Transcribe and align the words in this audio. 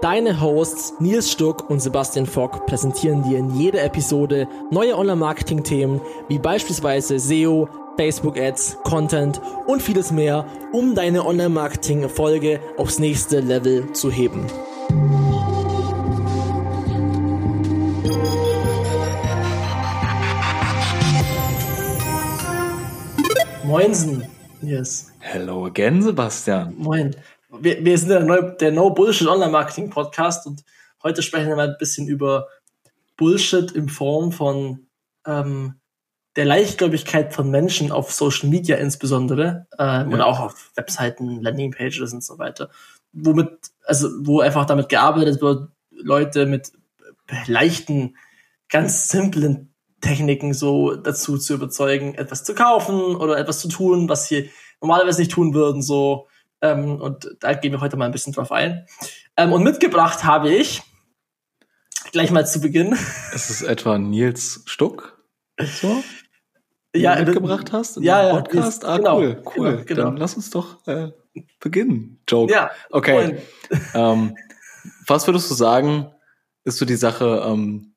Deine 0.00 0.40
Hosts 0.40 0.94
Nils 1.00 1.32
Stuck 1.32 1.68
und 1.68 1.80
Sebastian 1.80 2.26
Fock 2.26 2.66
präsentieren 2.66 3.24
dir 3.24 3.36
in 3.38 3.50
jeder 3.58 3.82
Episode 3.82 4.46
neue 4.70 4.96
Online-Marketing-Themen 4.96 6.00
wie 6.28 6.38
beispielsweise 6.38 7.18
SEO, 7.18 7.68
Facebook-Ads, 7.96 8.78
Content 8.84 9.40
und 9.66 9.82
vieles 9.82 10.12
mehr, 10.12 10.46
um 10.72 10.94
deine 10.94 11.26
Online-Marketing-Erfolge 11.26 12.60
aufs 12.76 13.00
nächste 13.00 13.40
Level 13.40 13.92
zu 13.92 14.08
heben. 14.08 14.46
Moinsen, 23.64 24.24
Nils. 24.62 25.10
Hello 25.18 25.66
again, 25.66 26.00
Sebastian. 26.02 26.76
Moin 26.78 27.16
wir, 27.50 27.84
wir 27.84 27.98
sind 27.98 28.10
der, 28.10 28.20
Neu 28.20 28.42
der 28.56 28.72
No 28.72 28.90
Bullshit 28.90 29.28
Online 29.28 29.50
Marketing 29.50 29.90
Podcast 29.90 30.46
und 30.46 30.64
heute 31.02 31.22
sprechen 31.22 31.48
wir 31.48 31.56
mal 31.56 31.70
ein 31.70 31.78
bisschen 31.78 32.08
über 32.08 32.48
Bullshit 33.16 33.70
in 33.72 33.88
Form 33.88 34.32
von 34.32 34.86
ähm, 35.26 35.74
der 36.36 36.44
Leichtgläubigkeit 36.44 37.34
von 37.34 37.50
Menschen 37.50 37.90
auf 37.90 38.12
Social 38.12 38.48
Media 38.48 38.76
insbesondere 38.76 39.66
ähm, 39.78 39.88
ja. 39.88 40.02
und 40.02 40.20
auch 40.20 40.40
auf 40.40 40.70
Webseiten, 40.76 41.42
Landingpages 41.42 42.12
und 42.12 42.22
so 42.22 42.38
weiter, 42.38 42.70
womit 43.12 43.50
also 43.84 44.08
wo 44.20 44.40
einfach 44.40 44.66
damit 44.66 44.88
gearbeitet 44.88 45.40
wird, 45.40 45.70
Leute 45.90 46.46
mit 46.46 46.72
leichten, 47.46 48.16
ganz 48.68 49.08
simplen 49.08 49.72
Techniken 50.00 50.54
so 50.54 50.94
dazu 50.94 51.38
zu 51.38 51.54
überzeugen, 51.54 52.14
etwas 52.14 52.44
zu 52.44 52.54
kaufen 52.54 53.16
oder 53.16 53.36
etwas 53.36 53.58
zu 53.58 53.68
tun, 53.68 54.08
was 54.08 54.28
sie 54.28 54.50
normalerweise 54.80 55.20
nicht 55.20 55.32
tun 55.32 55.54
würden, 55.54 55.82
so 55.82 56.28
ähm, 56.62 57.00
und 57.00 57.36
da 57.40 57.54
gehen 57.54 57.72
wir 57.72 57.80
heute 57.80 57.96
mal 57.96 58.06
ein 58.06 58.12
bisschen 58.12 58.32
drauf 58.32 58.52
ein. 58.52 58.86
Ähm, 59.36 59.52
und 59.52 59.62
mitgebracht 59.62 60.24
habe 60.24 60.50
ich, 60.50 60.82
gleich 62.12 62.30
mal 62.30 62.46
zu 62.46 62.60
Beginn. 62.60 62.92
Ist 63.32 63.50
es 63.50 63.62
etwa 63.62 63.98
Nils 63.98 64.62
Stuck? 64.66 65.22
So? 65.58 66.02
ja, 66.94 67.16
mitgebracht 67.16 67.72
hast? 67.72 67.98
Ja, 67.98 68.28
ja. 68.28 68.34
Podcast? 68.34 68.84
Ah, 68.84 68.96
genau, 68.96 69.18
cool, 69.18 69.42
cool. 69.56 69.70
Genau, 69.70 69.84
genau. 69.84 70.04
Dann 70.04 70.16
lass 70.16 70.34
uns 70.34 70.50
doch 70.50 70.86
äh, 70.86 71.12
beginnen. 71.60 72.20
Joke. 72.28 72.52
Ja. 72.52 72.70
Okay. 72.90 73.38
ähm, 73.94 74.36
was 75.06 75.26
würdest 75.26 75.50
du 75.50 75.54
sagen, 75.54 76.12
ist 76.64 76.78
so 76.78 76.84
die 76.84 76.96
Sache, 76.96 77.44
ähm, 77.46 77.94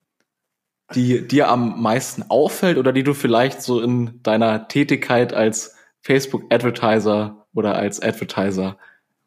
die 0.93 1.27
dir 1.27 1.49
am 1.49 1.81
meisten 1.81 2.23
auffällt 2.29 2.77
oder 2.77 2.91
die 2.91 3.03
du 3.03 3.13
vielleicht 3.13 3.61
so 3.61 3.81
in 3.81 4.21
deiner 4.23 4.67
Tätigkeit 4.67 5.33
als 5.33 5.75
Facebook-Advertiser 6.01 7.40
oder 7.53 7.75
als 7.75 8.01
Advertiser 8.01 8.77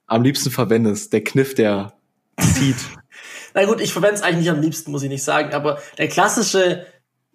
am 0.06 0.22
liebsten 0.22 0.50
verwendest? 0.50 1.12
Der 1.12 1.24
Kniff, 1.24 1.54
der 1.54 1.94
zieht. 2.40 2.76
Na 3.54 3.64
gut, 3.64 3.80
ich 3.80 3.92
verwende 3.92 4.16
es 4.16 4.22
eigentlich 4.22 4.38
nicht 4.38 4.50
am 4.50 4.60
liebsten, 4.60 4.90
muss 4.90 5.02
ich 5.02 5.08
nicht 5.08 5.22
sagen, 5.22 5.54
aber 5.54 5.78
der 5.98 6.08
klassische, 6.08 6.86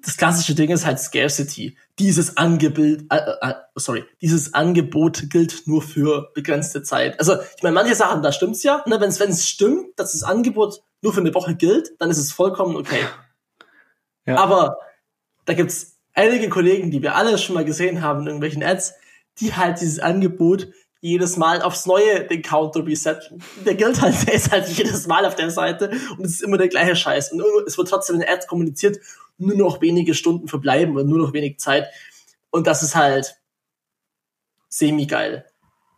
das 0.01 0.17
klassische 0.17 0.53
Ding 0.53 0.69
ist 0.69 0.85
halt 0.85 0.99
Scarcity. 0.99 1.77
Dieses 1.97 2.37
Angebot, 2.37 3.05
äh, 3.09 3.17
äh, 3.41 3.53
sorry, 3.75 4.03
dieses 4.21 4.53
Angebot 4.53 5.29
gilt 5.29 5.65
nur 5.65 5.81
für 5.81 6.31
begrenzte 6.33 6.83
Zeit. 6.83 7.19
Also, 7.19 7.37
ich 7.55 7.63
meine, 7.63 7.75
manche 7.75 7.95
Sachen, 7.95 8.21
da 8.21 8.31
stimmt's 8.31 8.64
ja, 8.64 8.83
ne, 8.85 8.99
wenn 8.99 9.09
es 9.09 9.47
stimmt, 9.47 9.97
dass 9.97 10.11
das 10.11 10.23
Angebot 10.23 10.81
nur 11.02 11.14
für 11.14 11.21
eine 11.21 11.33
Woche 11.33 11.55
gilt, 11.55 11.91
dann 11.99 12.09
ist 12.09 12.17
es 12.17 12.33
vollkommen 12.33 12.75
okay. 12.75 13.05
Ja. 14.25 14.37
Aber 14.37 14.77
da 15.45 15.53
gibt's 15.53 15.97
einige 16.14 16.49
Kollegen, 16.49 16.91
die 16.91 17.02
wir 17.02 17.15
alle 17.15 17.37
schon 17.37 17.55
mal 17.55 17.65
gesehen 17.65 18.02
haben 18.02 18.21
in 18.21 18.27
irgendwelchen 18.27 18.64
Ads, 18.64 18.93
die 19.39 19.54
halt 19.54 19.82
dieses 19.82 20.00
Angebot 20.00 20.70
jedes 21.02 21.38
Mal 21.38 21.61
aufs 21.61 21.86
Neue 21.86 22.26
den 22.26 22.42
Counter 22.42 22.86
resetten. 22.86 23.42
Der 23.66 23.76
gilt 23.76 24.02
halt, 24.02 24.16
der 24.27 24.33
ist 24.33 24.52
halt 24.52 24.67
jedes 24.70 25.08
Mal 25.08 25.26
auf 25.26 25.36
der 25.36 25.50
Seite 25.50 25.92
und 26.17 26.26
es 26.26 26.33
ist 26.33 26.44
immer 26.44 26.58
der 26.58 26.67
gleiche 26.67 26.95
Scheiß. 26.95 27.32
Und 27.32 27.42
es 27.66 27.77
wird 27.77 27.88
trotzdem 27.88 28.17
in 28.17 28.27
Ads 28.27 28.48
kommuniziert, 28.48 29.00
nur 29.38 29.55
noch 29.55 29.82
wenige 29.82 30.14
Stunden 30.14 30.48
verbleiben 30.48 30.98
und 30.98 31.08
nur 31.08 31.20
noch 31.20 31.33
wenig 31.33 31.60
Zeit. 31.60 31.88
Und 32.50 32.67
das 32.67 32.83
ist 32.83 32.95
halt 32.95 33.36
semi-geil. 34.67 35.45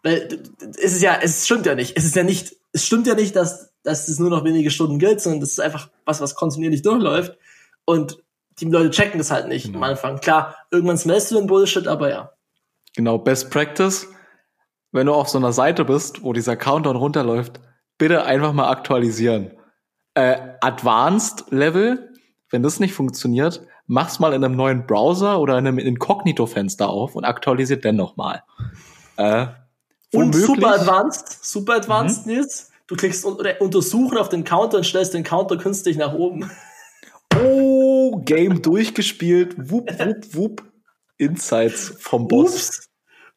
Weil 0.04 0.44
es 0.78 0.94
ist 0.94 1.02
ja, 1.02 1.20
es 1.22 1.46
stimmt 1.46 1.66
ja 1.66 1.76
nicht. 1.76 1.98
Es 1.98 2.06
ist 2.06 2.16
ja 2.16 2.24
nicht, 2.24 2.56
es 2.72 2.86
stimmt 2.86 3.08
ja 3.08 3.16
nicht, 3.16 3.36
dass, 3.36 3.74
dass 3.84 4.08
es 4.08 4.20
nur 4.20 4.30
noch 4.30 4.44
wenige 4.44 4.72
Stunden 4.72 5.00
gilt, 5.00 5.22
sondern 5.22 5.42
das 5.42 5.52
ist 5.52 5.60
einfach 5.60 5.90
was, 6.06 6.22
was 6.22 6.36
kontinuierlich 6.36 6.82
durchläuft. 6.82 7.38
Und 7.86 8.24
die 8.60 8.66
Leute 8.66 8.92
checken 8.92 9.18
das 9.18 9.32
halt 9.32 9.48
nicht 9.48 9.66
genau. 9.66 9.80
am 9.80 9.84
Anfang. 9.84 10.20
Klar, 10.20 10.56
irgendwann 10.70 10.98
smellst 10.98 11.32
du 11.32 11.36
den 11.36 11.48
Bullshit, 11.48 11.88
aber 11.88 12.10
ja. 12.10 12.34
Genau, 12.96 13.18
Best 13.18 13.50
Practice. 13.52 14.08
Wenn 14.92 15.08
du 15.08 15.14
auf 15.14 15.30
so 15.30 15.38
einer 15.38 15.54
Seite 15.54 15.86
bist, 15.86 16.24
wo 16.24 16.34
dieser 16.34 16.58
Countdown 16.58 16.98
runterläuft, 16.98 17.62
bitte 17.98 18.26
einfach 18.26 18.52
mal 18.52 18.70
aktualisieren. 18.70 19.52
Äh, 20.16 20.38
Advanced 20.60 21.46
Level, 21.52 22.12
wenn 22.50 22.64
das 22.64 22.80
nicht 22.80 22.94
funktioniert, 22.94 23.66
mach's 23.88 24.20
mal 24.20 24.34
in 24.34 24.44
einem 24.44 24.56
neuen 24.56 24.86
Browser 24.86 25.40
oder 25.40 25.58
in 25.58 25.68
einem 25.68 25.80
Inkognito-Fenster 25.80 26.90
auf 26.90 27.16
und 27.16 27.24
aktualisiert 27.24 27.86
dann 27.86 27.96
nochmal. 27.96 28.44
Äh, 29.18 29.48
und 30.14 30.36
super 30.36 30.76
advanced, 30.76 31.44
super 31.44 31.76
advanced 31.76 32.26
mhm. 32.26 32.40
ist, 32.40 32.72
du 32.88 32.96
klickst 32.96 33.24
unter 33.24 33.62
untersuchen 33.62 34.18
auf 34.18 34.30
den 34.30 34.44
Counter 34.44 34.78
und 34.78 34.84
stellst 34.84 35.14
den 35.14 35.24
Counter 35.24 35.58
künstlich 35.58 35.96
nach 35.96 36.14
oben. 36.14 36.52
Oh, 37.42 38.22
Game 38.26 38.62
durchgespielt, 38.62 39.70
wupp, 39.70 39.90
wupp, 40.00 40.36
wupp. 40.36 40.71
Insights 41.22 41.96
vom 42.00 42.28
Boss. 42.28 42.90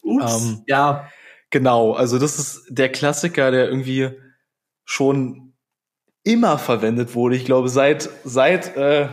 Ups. 0.02 0.24
Ups. 0.24 0.42
Ähm, 0.42 0.64
ja. 0.66 1.08
Genau, 1.50 1.92
also 1.92 2.18
das 2.18 2.38
ist 2.38 2.64
der 2.68 2.90
Klassiker, 2.90 3.50
der 3.50 3.68
irgendwie 3.68 4.10
schon 4.84 5.54
immer 6.24 6.58
verwendet 6.58 7.14
wurde. 7.14 7.36
Ich 7.36 7.44
glaube, 7.44 7.68
seit, 7.68 8.08
seit 8.24 8.76
äh, 8.76 9.08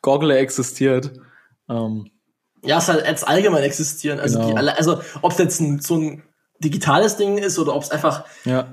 Goggle 0.00 0.38
existiert. 0.38 1.12
Ähm, 1.68 2.10
ja, 2.62 2.78
es 2.78 2.88
halt 2.88 3.04
als 3.04 3.24
allgemein 3.24 3.64
existieren. 3.64 4.18
Also, 4.18 4.38
genau. 4.38 4.62
die, 4.62 4.68
also 4.68 5.00
ob 5.20 5.32
es 5.32 5.38
jetzt 5.38 5.60
ein, 5.60 5.80
so 5.80 5.96
ein 5.96 6.22
digitales 6.58 7.16
Ding 7.16 7.38
ist 7.38 7.58
oder 7.58 7.74
ob 7.74 7.82
es 7.82 7.90
einfach 7.90 8.24
ja. 8.44 8.68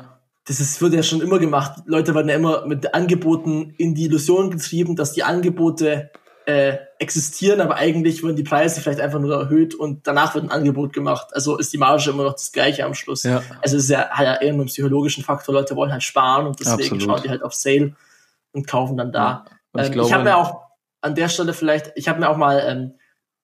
das 0.45 0.59
ist, 0.59 0.81
wird 0.81 0.93
ja 0.93 1.03
schon 1.03 1.21
immer 1.21 1.39
gemacht. 1.39 1.81
Leute 1.85 2.15
werden 2.15 2.29
ja 2.29 2.35
immer 2.35 2.65
mit 2.65 2.93
Angeboten 2.93 3.73
in 3.77 3.93
die 3.93 4.05
Illusion 4.05 4.51
getrieben, 4.51 4.95
dass 4.95 5.13
die 5.13 5.23
Angebote 5.23 6.11
äh, 6.45 6.77
existieren, 6.99 7.61
aber 7.61 7.75
eigentlich 7.75 8.23
wurden 8.23 8.35
die 8.35 8.43
Preise 8.43 8.81
vielleicht 8.81 8.99
einfach 8.99 9.19
nur 9.19 9.35
erhöht 9.35 9.75
und 9.75 10.07
danach 10.07 10.35
wird 10.35 10.45
ein 10.45 10.51
Angebot 10.51 10.93
gemacht. 10.93 11.27
Also 11.31 11.57
ist 11.57 11.71
die 11.73 11.77
Marge 11.77 12.09
immer 12.09 12.23
noch 12.23 12.33
das 12.33 12.51
gleiche 12.51 12.85
am 12.85 12.93
Schluss. 12.93 13.23
Ja. 13.23 13.43
Also 13.61 13.77
es 13.77 13.83
ist 13.85 13.89
ja, 13.89 14.09
hat 14.09 14.25
ja 14.25 14.35
eher 14.35 14.53
einen 14.53 14.65
psychologischen 14.65 15.23
Faktor. 15.23 15.53
Leute 15.53 15.75
wollen 15.75 15.91
halt 15.91 16.03
sparen 16.03 16.47
und 16.47 16.59
deswegen 16.59 16.93
Absolut. 16.95 17.03
schauen 17.03 17.21
die 17.23 17.29
halt 17.29 17.43
auf 17.43 17.53
Sale 17.53 17.95
und 18.51 18.67
kaufen 18.67 18.97
dann 18.97 19.11
da. 19.11 19.45
Ja. 19.75 19.83
ich, 19.83 19.95
ähm, 19.95 20.01
ich 20.01 20.13
habe 20.13 20.23
mir 20.23 20.37
auch 20.37 20.61
an 21.01 21.15
der 21.15 21.29
Stelle 21.29 21.53
vielleicht, 21.53 21.91
ich 21.95 22.07
habe 22.07 22.19
mir 22.19 22.29
auch 22.29 22.37
mal 22.37 22.63
ähm, 22.65 22.93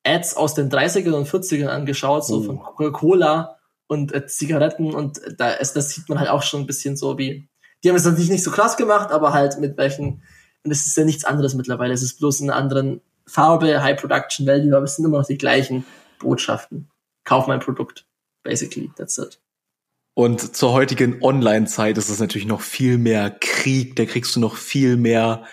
Ads 0.06 0.38
aus 0.38 0.54
den 0.54 0.70
30ern 0.70 1.14
und 1.14 1.28
40ern 1.28 1.68
angeschaut, 1.68 2.26
so 2.26 2.38
oh. 2.38 2.44
von 2.44 2.60
Coca-Cola 2.60 3.58
und 3.88 4.14
äh, 4.14 4.26
Zigaretten 4.28 4.94
und 4.94 5.20
da 5.38 5.52
ist, 5.52 5.76
das 5.76 5.90
sieht 5.90 6.08
man 6.10 6.20
halt 6.20 6.30
auch 6.30 6.44
schon 6.44 6.62
ein 6.62 6.68
bisschen 6.68 6.96
so 6.96 7.18
wie, 7.18 7.50
die 7.84 7.90
haben 7.90 7.96
es 7.96 8.06
natürlich 8.06 8.30
nicht 8.30 8.44
so 8.44 8.52
krass 8.52 8.78
gemacht, 8.78 9.12
aber 9.12 9.34
halt 9.34 9.60
mit 9.60 9.78
welchen 9.78 10.24
und 10.64 10.72
es 10.72 10.86
ist 10.86 10.98
ja 10.98 11.06
nichts 11.06 11.26
anderes 11.26 11.56
mittlerweile. 11.56 11.94
Es 11.94 12.04
ist 12.04 12.20
bloß 12.20 12.42
in 12.42 12.50
einer 12.50 12.60
anderen 12.60 13.02
Farbe, 13.26 13.82
High 13.82 14.00
Production 14.00 14.46
Value, 14.46 14.76
aber 14.76 14.86
es 14.86 14.96
sind 14.96 15.06
immer 15.06 15.20
noch 15.20 15.28
die 15.28 15.38
gleichen 15.38 15.86
Botschaften. 16.20 16.90
Kauf 17.24 17.48
mein 17.48 17.60
Produkt. 17.60 18.06
Basically, 18.44 18.92
that's 18.96 19.18
it. 19.18 19.40
Und 20.16 20.56
zur 20.56 20.74
heutigen 20.74 21.24
Online-Zeit 21.24 21.98
ist 21.98 22.10
es 22.10 22.20
natürlich 22.20 22.48
noch 22.48 22.62
viel 22.62 22.98
mehr 22.98 23.30
Krieg. 23.30 23.96
Da 23.96 24.06
kriegst 24.06 24.36
du 24.36 24.40
noch 24.40 24.58
viel 24.58 24.98
mehr 24.98 25.46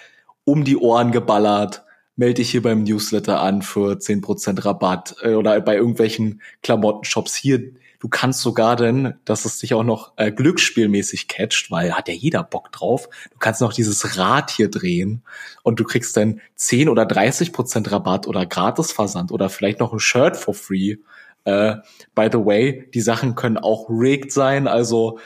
um 0.44 0.64
die 0.64 0.76
Ohren 0.76 1.12
geballert. 1.12 1.84
Melde 2.16 2.34
dich 2.34 2.50
hier 2.50 2.62
beim 2.62 2.82
Newsletter 2.82 3.40
an 3.40 3.62
für 3.62 3.98
10% 3.98 4.64
Rabatt 4.64 5.16
äh, 5.22 5.34
oder 5.34 5.60
bei 5.60 5.76
irgendwelchen 5.76 6.40
Klamottenshops. 6.62 7.34
Hier 7.34 7.72
Du 7.98 8.08
kannst 8.08 8.42
sogar 8.42 8.76
denn, 8.76 9.14
dass 9.24 9.44
es 9.44 9.58
dich 9.58 9.74
auch 9.74 9.82
noch 9.82 10.12
äh, 10.16 10.30
glücksspielmäßig 10.30 11.28
catcht, 11.28 11.70
weil 11.70 11.94
hat 11.94 12.08
ja 12.08 12.14
jeder 12.14 12.42
Bock 12.42 12.70
drauf. 12.72 13.08
Du 13.30 13.38
kannst 13.38 13.60
noch 13.60 13.72
dieses 13.72 14.18
Rad 14.18 14.50
hier 14.50 14.70
drehen 14.70 15.22
und 15.62 15.80
du 15.80 15.84
kriegst 15.84 16.16
dann 16.16 16.40
10 16.56 16.88
oder 16.88 17.06
30 17.06 17.52
Prozent 17.52 17.90
Rabatt 17.90 18.26
oder 18.26 18.44
Gratisversand 18.44 19.32
oder 19.32 19.48
vielleicht 19.48 19.80
noch 19.80 19.92
ein 19.92 19.98
Shirt 19.98 20.36
for 20.36 20.54
free. 20.54 20.96
Äh, 21.44 21.76
by 22.14 22.28
the 22.30 22.38
way, 22.38 22.90
die 22.92 23.00
Sachen 23.00 23.34
können 23.34 23.56
auch 23.56 23.88
rigged 23.88 24.30
sein, 24.30 24.68
also 24.68 25.18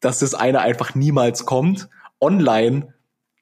dass 0.00 0.20
das 0.20 0.34
eine 0.34 0.60
einfach 0.60 0.94
niemals 0.94 1.44
kommt. 1.44 1.88
Online 2.20 2.94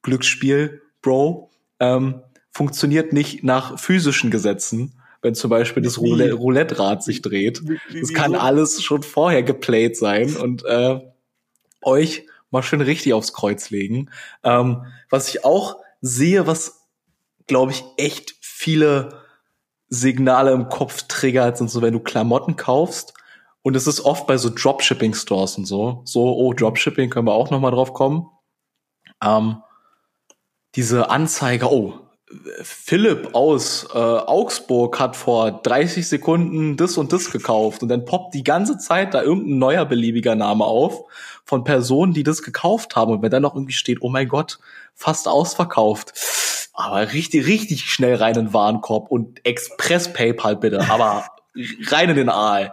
Glücksspiel, 0.03 0.83
Bro, 1.03 1.51
ähm, 1.81 2.23
funktioniert 2.51 3.13
nicht 3.13 3.45
nach 3.45 3.79
physischen 3.79 4.31
Gesetzen, 4.31 5.01
wenn 5.23 5.35
zum 5.35 5.51
Beispiel 5.51 5.83
das? 5.83 5.99
Roulette-Rad 5.99 7.03
sich 7.03 7.23
dreht. 7.23 7.63
Das 7.93 8.13
kann 8.13 8.35
alles 8.35 8.83
schon 8.83 9.03
vorher 9.03 9.43
geplayt 9.43 9.97
sein 9.97 10.37
und 10.37 10.65
äh, 10.65 11.01
euch 11.83 12.27
mal 12.51 12.63
schön 12.63 12.81
richtig 12.81 13.13
aufs 13.13 13.33
Kreuz 13.33 13.71
legen. 13.71 14.11
Ähm, 14.43 14.85
was 15.09 15.29
ich 15.29 15.45
auch 15.45 15.77
sehe, 16.01 16.47
was 16.47 16.89
glaube 17.47 17.73
ich 17.73 17.85
echt 17.97 18.35
viele 18.41 19.21
Signale 19.89 20.53
im 20.53 20.69
Kopf 20.69 21.03
triggert, 21.09 21.59
sind 21.59 21.71
so, 21.71 21.83
wenn 21.83 21.93
du 21.93 22.01
Klamotten 22.01 22.57
kaufst. 22.57 23.15
Und 23.63 23.77
es 23.77 23.87
ist 23.87 24.01
oft 24.01 24.27
bei 24.27 24.39
so 24.39 24.49
Dropshipping-Stores 24.49 25.59
und 25.59 25.67
so. 25.67 26.03
So, 26.05 26.35
oh, 26.35 26.55
Dropshipping 26.55 27.11
können 27.11 27.27
wir 27.27 27.35
auch 27.35 27.51
noch 27.51 27.61
mal 27.61 27.73
drauf 27.73 27.93
kommen. 27.93 28.27
Ähm, 29.23 29.63
diese 30.77 31.11
Anzeige, 31.11 31.71
oh, 31.71 31.99
Philipp 32.63 33.35
aus 33.35 33.89
äh, 33.93 33.99
Augsburg 33.99 35.01
hat 35.01 35.17
vor 35.17 35.51
30 35.51 36.07
Sekunden 36.07 36.77
das 36.77 36.97
und 36.97 37.13
das 37.13 37.31
gekauft 37.31 37.83
und 37.83 37.89
dann 37.89 38.05
poppt 38.05 38.35
die 38.35 38.45
ganze 38.45 38.79
Zeit 38.79 39.15
da 39.15 39.23
irgendein 39.23 39.59
neuer 39.59 39.85
beliebiger 39.85 40.37
Name 40.37 40.65
auf 40.65 41.05
von 41.45 41.65
Personen, 41.65 42.13
die 42.13 42.23
das 42.23 42.43
gekauft 42.43 42.95
haben 42.95 43.13
und 43.13 43.23
wenn 43.23 43.31
dann 43.31 43.43
noch 43.43 43.55
irgendwie 43.55 43.73
steht, 43.73 44.03
oh 44.03 44.09
mein 44.09 44.29
Gott, 44.29 44.61
fast 44.95 45.27
ausverkauft. 45.27 46.13
Aber 46.73 47.13
richtig, 47.13 47.47
richtig 47.47 47.91
schnell 47.91 48.15
rein 48.15 48.37
in 48.37 48.47
den 48.47 48.55
Warenkorb 48.55 49.11
und 49.11 49.45
Express 49.45 50.13
PayPal 50.13 50.57
bitte, 50.57 50.89
aber 50.89 51.27
rein 51.89 52.11
in 52.11 52.17
den 52.17 52.29
Aal. 52.29 52.73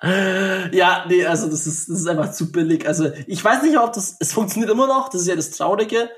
Ja, 0.00 1.04
nee, 1.08 1.26
also 1.26 1.50
das 1.50 1.66
ist, 1.66 1.88
das 1.88 2.00
ist 2.00 2.06
einfach 2.06 2.30
zu 2.32 2.52
billig. 2.52 2.86
Also 2.86 3.10
ich 3.26 3.42
weiß 3.42 3.62
nicht, 3.62 3.78
ob 3.78 3.92
das, 3.92 4.16
es 4.20 4.32
funktioniert 4.32 4.70
immer 4.70 4.86
noch, 4.86 5.08
das 5.08 5.22
ist 5.22 5.26
ja 5.26 5.34
das 5.34 5.50
Traurige. 5.50 6.08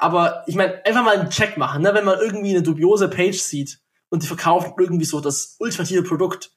Aber 0.00 0.44
ich 0.46 0.54
meine, 0.54 0.84
einfach 0.84 1.04
mal 1.04 1.18
einen 1.18 1.30
Check 1.30 1.56
machen, 1.56 1.82
ne? 1.82 1.92
wenn 1.94 2.04
man 2.04 2.18
irgendwie 2.18 2.50
eine 2.50 2.62
dubiose 2.62 3.08
Page 3.08 3.38
sieht 3.38 3.78
und 4.08 4.22
die 4.22 4.26
verkaufen 4.26 4.72
irgendwie 4.78 5.04
so 5.04 5.20
das 5.20 5.56
ultimative 5.58 6.02
Produkt 6.02 6.50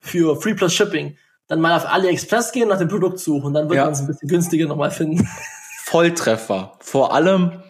für 0.00 0.40
Free 0.40 0.54
Plus 0.54 0.72
Shipping, 0.74 1.16
dann 1.48 1.60
mal 1.60 1.76
auf 1.76 1.86
AliExpress 1.86 2.52
gehen 2.52 2.64
und 2.64 2.68
nach 2.70 2.78
dem 2.78 2.88
Produkt 2.88 3.18
suchen, 3.18 3.52
dann 3.52 3.68
wird 3.68 3.76
Ja. 3.76 3.84
man 3.84 3.92
es 3.92 4.00
ein 4.00 4.06
bisschen 4.06 4.28
günstiger 4.28 4.66
nochmal 4.66 4.90
finden. 4.90 5.28
Volltreffer. 5.84 6.72
Vor 6.80 7.14
allem 7.14 7.62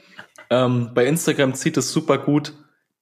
ähm, 0.50 0.90
bei 0.94 1.06
Instagram 1.06 1.54
zieht 1.54 1.76
es 1.76 1.90
super 1.90 2.18
gut 2.18 2.52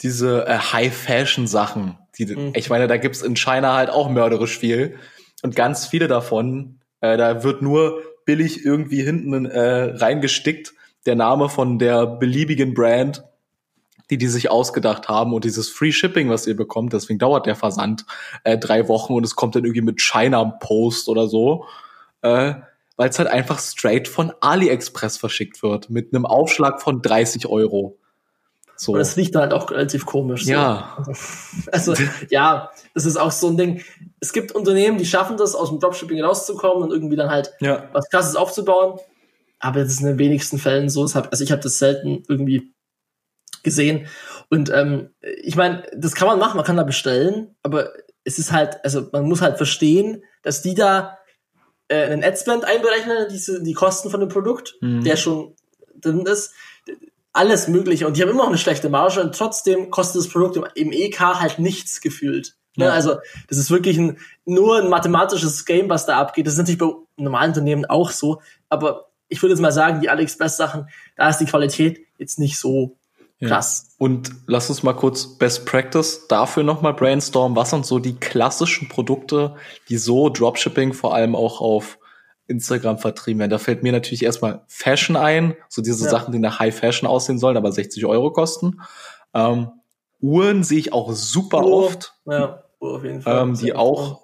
diese 0.01 0.47
äh, 0.47 0.59
High-Fashion-Sachen. 0.59 1.99
Die, 2.19 2.27
Mhm. 2.27 2.53
Ich 2.55 2.71
meine, 2.71 2.87
da 2.89 2.97
gibt's 2.97 3.23
in 3.23 3.37
China 3.37 3.75
halt 3.75 3.91
auch 3.91 4.09
mörderisch 4.11 4.59
viel. 4.59 4.97
Und 5.43 5.55
ganz 5.57 5.87
viele 5.87 6.09
davon, 6.09 6.81
äh, 7.01 7.17
da 7.17 7.43
wird 7.45 7.63
nur 7.63 8.03
billig 8.25 8.65
irgendwie 8.65 9.03
hinten 9.03 9.45
äh, 9.47 9.95
reingestickt, 9.97 10.73
der 11.07 11.17
Name 11.17 11.49
von 11.49 11.79
der 11.79 12.07
beliebigen 12.07 12.75
Brand, 12.75 13.25
die 14.11 14.19
die 14.19 14.29
sich 14.29 14.51
ausgedacht 14.51 15.09
haben 15.09 15.33
und 15.33 15.45
dieses 15.45 15.71
Free 15.71 15.93
Shipping, 15.93 16.29
was 16.29 16.47
ihr 16.47 16.57
bekommt, 16.57 16.93
deswegen 16.93 17.19
dauert 17.19 17.47
der 17.47 17.57
Versand 17.57 18.05
äh, 18.45 18.59
drei 18.59 18.89
Wochen 18.89 19.15
und 19.15 19.25
es 19.25 19.37
kommt 19.37 19.55
dann 19.57 19.65
irgendwie 19.65 19.83
mit 19.83 20.01
China 20.01 20.45
Post 20.45 21.09
oder 21.09 21.29
so, 21.29 21.65
äh, 22.23 22.55
weil 22.97 23.09
es 23.09 23.19
halt 23.19 23.29
einfach 23.29 23.59
straight 23.59 24.09
von 24.09 24.33
AliExpress 24.41 25.17
verschickt 25.17 25.63
wird 25.63 25.89
mit 25.89 26.15
einem 26.15 26.27
Aufschlag 26.27 26.83
von 26.83 27.01
30 27.01 27.47
Euro. 27.47 27.97
So. 28.77 28.93
Und 28.93 28.99
das 28.99 29.17
riecht 29.17 29.35
dann 29.35 29.43
halt 29.43 29.55
auch 29.55 29.71
relativ 29.71 30.07
komisch. 30.07 30.45
So. 30.45 30.53
ja, 30.53 30.97
Also, 31.73 31.95
ja, 32.31 32.71
das 32.95 33.07
ist 33.07 33.17
auch 33.17 33.31
so 33.31 33.49
ein 33.49 33.57
Ding. 33.57 33.83
Es 34.19 34.33
gibt 34.33 34.53
Unternehmen, 34.53 34.99
die 34.99 35.07
schaffen 35.07 35.37
das, 35.37 35.55
aus 35.55 35.69
dem 35.69 35.79
Dropshipping 35.79 36.21
rauszukommen 36.21 36.83
und 36.83 36.91
irgendwie 36.91 37.17
dann 37.17 37.31
halt 37.31 37.53
ja, 37.61 37.89
was 37.93 38.11
krasses 38.11 38.35
aufzubauen. 38.35 38.99
Aber 39.63 39.81
das 39.81 39.93
ist 39.93 40.01
in 40.01 40.07
den 40.07 40.19
wenigsten 40.19 40.59
Fällen 40.59 40.91
so. 40.91 41.03
Also 41.03 41.45
ich 41.45 41.53
habe 41.53 41.63
das 41.63 41.79
selten 41.79 42.25
irgendwie 42.29 42.75
gesehen. 43.63 44.09
Und 44.51 44.71
ähm, 44.71 45.11
ich 45.21 45.55
meine, 45.57 45.85
das 45.97 46.15
kann 46.15 46.27
man 46.29 46.39
machen, 46.39 46.57
man 46.57 46.67
kann 46.67 46.77
da 46.77 46.83
bestellen, 46.83 47.55
aber 47.63 47.93
es 48.25 48.39
ist 48.39 48.53
halt, 48.53 48.85
also 48.85 49.09
man 49.13 49.25
muss 49.25 49.41
halt 49.41 49.57
verstehen, 49.57 50.25
dass 50.43 50.63
die 50.63 50.75
da 50.75 51.17
äh, 51.89 52.07
einen 52.07 52.25
Adspend 52.25 52.65
einberechnen, 52.65 53.29
diese, 53.31 53.63
die 53.63 53.73
Kosten 53.73 54.11
von 54.11 54.21
dem 54.21 54.29
Produkt, 54.29 54.75
Mhm. 54.81 55.05
der 55.05 55.17
schon 55.17 55.55
drin 55.95 56.27
ist. 56.27 56.53
Alles 57.33 57.69
Mögliche. 57.69 58.07
Und 58.07 58.17
die 58.17 58.23
haben 58.23 58.31
immer 58.31 58.43
noch 58.43 58.49
eine 58.49 58.59
schlechte 58.59 58.91
Marge 58.91 59.23
und 59.23 59.35
trotzdem 59.35 59.91
kostet 59.91 60.23
das 60.23 60.29
Produkt 60.29 60.57
im, 60.57 60.67
im 60.75 60.93
EK 60.93 61.21
halt 61.21 61.59
nichts 61.61 62.01
gefühlt. 62.01 62.57
Ne? 62.77 62.87
Ja. 62.87 62.93
Also 62.93 63.17
das 63.49 63.59
ist 63.59 63.71
wirklich 63.71 63.97
ein, 63.97 64.19
nur 64.45 64.79
ein 64.79 64.89
mathematisches 64.89 65.65
Game, 65.65 65.89
was 65.89 66.05
da 66.05 66.19
abgeht. 66.19 66.47
Das 66.47 66.55
ist 66.55 66.59
natürlich 66.59 66.81
bei 66.81 66.91
normalen 67.17 67.51
Unternehmen 67.51 67.85
auch 67.85 68.11
so. 68.11 68.43
Aber 68.69 69.12
ich 69.33 69.43
würde 69.43 69.53
jetzt 69.55 69.61
mal 69.61 69.73
sagen, 69.73 70.01
die 70.01 70.09
AliExpress-Sachen, 70.11 70.89
da 71.17 71.29
ist 71.29 71.39
die 71.39 71.47
Qualität 71.47 72.01
jetzt 72.19 72.39
nicht 72.39 72.59
so 72.59 72.97
Ja. 73.39 73.49
krass. 73.49 73.95
Und 73.99 74.31
lass 74.47 74.69
uns 74.71 74.83
mal 74.85 74.93
kurz 74.93 75.39
Best 75.39 75.67
Practice 75.67 76.29
dafür 76.29 76.63
nochmal 76.63 76.95
brainstormen. 76.95 77.57
Was 77.57 77.71
sind 77.71 77.85
so 77.87 77.99
die 77.99 78.15
klassischen 78.15 78.89
Produkte, 78.89 79.57
die 79.89 79.97
so 79.97 80.29
Dropshipping 80.29 80.93
vor 80.93 81.15
allem 81.15 81.35
auch 81.35 81.61
auf 81.61 81.99
Instagram 82.47 82.99
vertrieben 82.99 83.41
werden? 83.41 83.51
Da 83.51 83.59
fällt 83.59 83.83
mir 83.83 83.91
natürlich 83.93 84.23
erstmal 84.25 84.63
Fashion 84.69 85.17
ein, 85.17 85.57
so 85.69 85.83
diese 85.83 86.05
Ja. 86.05 86.11
Sachen, 86.11 86.33
die 86.33 86.39
nach 86.39 86.59
High 86.61 86.77
Fashion 86.77 87.09
aussehen 87.09 87.39
sollen, 87.39 87.57
aber 87.57 87.73
60 87.73 88.05
Euro 88.07 88.33
kosten. 88.33 88.81
Ähm, 89.35 89.71
Uhren 90.21 90.63
sehe 90.63 90.79
ich 90.79 90.93
auch 90.93 91.13
super 91.13 91.65
Uhr, 91.65 91.73
oft, 91.87 92.15
Ja, 92.27 92.63
Uhr 92.79 92.97
auf 92.97 93.03
jeden 93.05 93.23
Fall. 93.23 93.43
ähm, 93.43 93.55
die 93.57 93.75
auch 93.75 94.21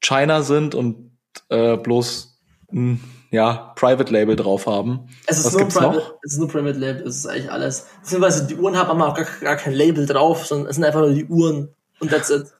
China 0.00 0.42
sind 0.42 0.74
und 0.74 1.10
äh, 1.48 1.76
bloß 1.78 2.38
ein 2.70 3.00
ja, 3.30 3.72
Private 3.76 4.12
Label 4.12 4.36
drauf 4.36 4.66
haben. 4.66 5.08
Es 5.26 5.38
ist, 5.38 5.46
Was 5.46 5.52
nur 5.52 5.62
gibt's 5.62 5.74
Private, 5.76 5.96
noch? 5.98 6.14
es 6.22 6.32
ist 6.32 6.38
nur 6.38 6.48
Private 6.48 6.78
Label, 6.78 7.04
das 7.04 7.16
ist 7.16 7.26
eigentlich 7.26 7.50
alles. 7.50 7.86
Beziehungsweise 8.02 8.46
die 8.46 8.56
Uhren 8.56 8.76
haben 8.76 9.00
auch 9.02 9.14
gar, 9.14 9.26
gar 9.40 9.56
kein 9.56 9.74
Label 9.74 10.06
drauf, 10.06 10.46
sondern 10.46 10.68
es 10.68 10.76
sind 10.76 10.84
einfach 10.84 11.00
nur 11.00 11.12
die 11.12 11.26
Uhren 11.26 11.74
und 12.00 12.10
that's 12.10 12.30
it. 12.30 12.46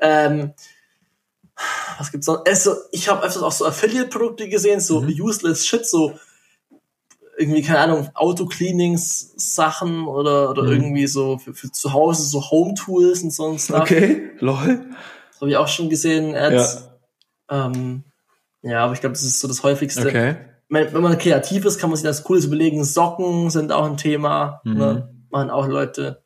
Ähm, 0.00 0.54
was 1.98 2.10
gibt's 2.10 2.26
noch? 2.26 2.42
Also, 2.46 2.74
ich 2.92 3.08
habe 3.10 3.22
öfters 3.22 3.42
auch 3.42 3.52
so 3.52 3.66
Affiliate-Produkte 3.66 4.48
gesehen, 4.48 4.80
so 4.80 5.02
Mhm. 5.02 5.08
useless 5.20 5.66
shit, 5.66 5.84
so 5.84 6.18
irgendwie, 7.36 7.60
keine 7.62 7.80
Ahnung, 7.80 8.08
Auto-Cleanings-Sachen 8.14 10.06
oder, 10.06 10.50
oder 10.50 10.62
Mhm. 10.62 10.68
irgendwie 10.72 11.06
so 11.06 11.38
für, 11.38 11.52
für 11.54 11.70
zu 11.70 11.92
Hause, 11.92 12.22
so 12.22 12.50
Home-Tools 12.50 13.22
und 13.22 13.32
so 13.32 13.50
ein 13.50 13.58
Stuff. 13.58 13.80
Okay, 13.82 14.30
lol. 14.38 14.86
Das 15.32 15.40
habe 15.40 15.50
ich 15.50 15.56
auch 15.56 15.68
schon 15.68 15.88
gesehen, 15.90 16.34
Ads. 16.34 16.88
Ähm, 17.50 18.04
ja, 18.62 18.84
aber 18.84 18.92
ich 18.94 19.00
glaube, 19.00 19.14
das 19.14 19.22
ist 19.22 19.40
so 19.40 19.48
das 19.48 19.62
häufigste. 19.62 20.06
Okay. 20.06 20.36
wenn, 20.68 20.92
wenn 20.92 21.02
man 21.02 21.18
kreativ 21.18 21.64
ist, 21.64 21.78
kann 21.78 21.90
man 21.90 21.96
sich 21.96 22.04
das 22.04 22.22
Cooles 22.24 22.44
überlegen. 22.44 22.84
Socken 22.84 23.50
sind 23.50 23.72
auch 23.72 23.84
ein 23.86 23.96
Thema, 23.96 24.60
Mhm. 24.64 24.74
ne? 24.78 25.14
machen 25.30 25.50
auch 25.50 25.66
Leute. 25.68 26.22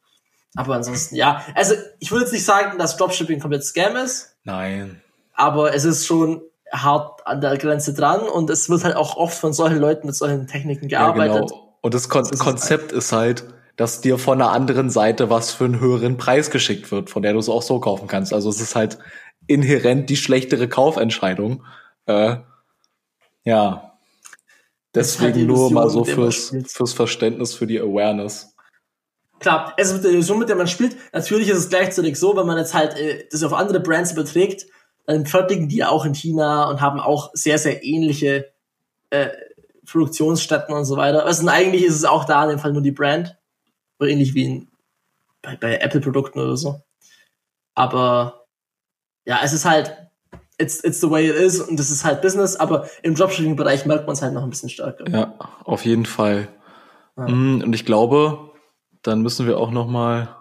Aber 0.56 0.74
ansonsten, 0.76 1.16
ja. 1.16 1.42
Also, 1.54 1.74
ich 1.98 2.10
würde 2.10 2.24
jetzt 2.24 2.32
nicht 2.32 2.44
sagen, 2.44 2.78
dass 2.78 2.96
Dropshipping 2.96 3.40
komplett 3.40 3.64
Scam 3.64 3.96
ist, 3.96 4.36
Nein. 4.44 5.00
aber 5.34 5.74
es 5.74 5.84
ist 5.84 6.06
schon 6.06 6.42
hart 6.72 7.26
an 7.26 7.40
der 7.40 7.56
Grenze 7.58 7.92
dran 7.94 8.20
und 8.20 8.50
es 8.50 8.68
wird 8.70 8.84
halt 8.84 8.96
auch 8.96 9.16
oft 9.16 9.36
von 9.36 9.52
solchen 9.52 9.78
Leuten 9.78 10.06
mit 10.06 10.16
solchen 10.16 10.46
Techniken 10.46 10.88
gearbeitet. 10.88 11.34
Ja, 11.34 11.40
genau. 11.42 11.76
Und 11.82 11.94
das, 11.94 12.08
Kon 12.08 12.22
Das 12.22 12.30
ist 12.32 12.38
Konzept 12.38 12.92
ist 12.92 13.12
halt, 13.12 13.44
dass 13.76 14.00
dir 14.00 14.18
von 14.18 14.38
der 14.38 14.50
anderen 14.50 14.88
Seite 14.90 15.28
was 15.30 15.52
für 15.52 15.64
einen 15.64 15.80
höheren 15.80 16.16
Preis 16.16 16.50
geschickt 16.50 16.90
wird, 16.92 17.10
von 17.10 17.22
der 17.22 17.32
du 17.32 17.38
es 17.40 17.48
auch 17.48 17.62
so 17.62 17.80
kaufen 17.80 18.06
kannst. 18.08 18.32
Also 18.32 18.48
es 18.48 18.60
ist 18.60 18.74
halt 18.76 18.98
inhärent 19.46 20.08
die 20.08 20.16
schlechtere 20.16 20.68
Kaufentscheidung. 20.68 21.64
Äh, 22.06 22.36
ja. 23.44 23.98
Ist 24.92 25.20
halt 25.20 25.34
Deswegen 25.34 25.46
nur 25.48 25.72
mal 25.72 25.90
so 25.90 26.04
fürs, 26.04 26.54
fürs 26.66 26.92
Verständnis, 26.92 27.54
für 27.54 27.66
die 27.66 27.80
Awareness. 27.80 28.54
Klar, 29.40 29.74
es 29.76 29.88
ist 29.88 29.94
mit 29.94 30.04
der 30.04 30.12
Illusion, 30.12 30.38
mit 30.38 30.48
der 30.48 30.56
man 30.56 30.68
spielt. 30.68 30.96
Natürlich 31.12 31.48
ist 31.48 31.58
es 31.58 31.68
gleichzeitig 31.68 32.18
so, 32.18 32.36
wenn 32.36 32.46
man 32.46 32.58
jetzt 32.58 32.74
halt 32.74 32.96
äh, 32.96 33.26
das 33.30 33.42
auf 33.42 33.52
andere 33.52 33.80
Brands 33.80 34.12
überträgt, 34.12 34.66
dann 35.06 35.26
fertigen 35.26 35.68
die 35.68 35.84
auch 35.84 36.04
in 36.04 36.14
China 36.14 36.68
und 36.70 36.80
haben 36.80 37.00
auch 37.00 37.30
sehr, 37.34 37.58
sehr 37.58 37.84
ähnliche 37.84 38.52
äh, 39.10 39.30
Produktionsstätten 39.86 40.74
und 40.74 40.84
so 40.84 40.96
weiter. 40.96 41.26
Also 41.26 41.46
eigentlich 41.48 41.84
ist 41.84 41.96
es 41.96 42.04
auch 42.04 42.24
da 42.24 42.44
in 42.44 42.50
dem 42.50 42.58
Fall 42.58 42.72
nur 42.72 42.82
die 42.82 42.92
Brand. 42.92 43.36
Oder 43.98 44.10
ähnlich 44.10 44.34
wie 44.34 44.44
in, 44.44 44.68
bei, 45.42 45.56
bei 45.56 45.76
Apple-Produkten 45.76 46.38
oder 46.38 46.56
so. 46.56 46.80
Aber 47.74 48.46
ja, 49.24 49.40
es 49.42 49.52
ist 49.52 49.64
halt, 49.64 49.94
it's, 50.58 50.82
it's 50.84 51.00
the 51.00 51.10
way 51.10 51.28
it 51.28 51.36
is 51.36 51.60
und 51.60 51.78
das 51.78 51.90
ist 51.90 52.04
halt 52.04 52.22
Business, 52.22 52.56
aber 52.56 52.88
im 53.02 53.14
Dropshipping-Bereich 53.14 53.86
merkt 53.86 54.06
man 54.06 54.14
es 54.14 54.22
halt 54.22 54.34
noch 54.34 54.42
ein 54.44 54.50
bisschen 54.50 54.68
stärker. 54.68 55.08
Ja, 55.08 55.34
auf 55.64 55.84
jeden 55.84 56.06
Fall. 56.06 56.48
Ja. 57.16 57.28
Mm, 57.28 57.62
Und 57.62 57.72
ich 57.74 57.84
glaube, 57.84 58.50
dann 59.02 59.22
müssen 59.22 59.46
wir 59.46 59.58
auch 59.58 59.70
noch 59.70 59.86
mal 59.86 60.36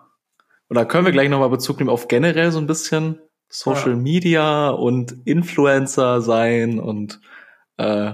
oder 0.70 0.86
können 0.86 1.06
wir 1.06 1.12
gleich 1.12 1.30
noch 1.30 1.40
mal 1.40 1.50
Bezug 1.50 1.78
nehmen 1.80 1.90
auf 1.90 2.08
generell 2.08 2.52
so 2.52 2.60
ein 2.60 2.68
bisschen 2.68 3.20
Social 3.50 3.92
Ja. 3.92 3.96
Media 3.98 4.70
und 4.70 5.16
Influencer 5.26 6.22
sein 6.22 6.80
und 6.80 7.20
äh, 7.78 8.14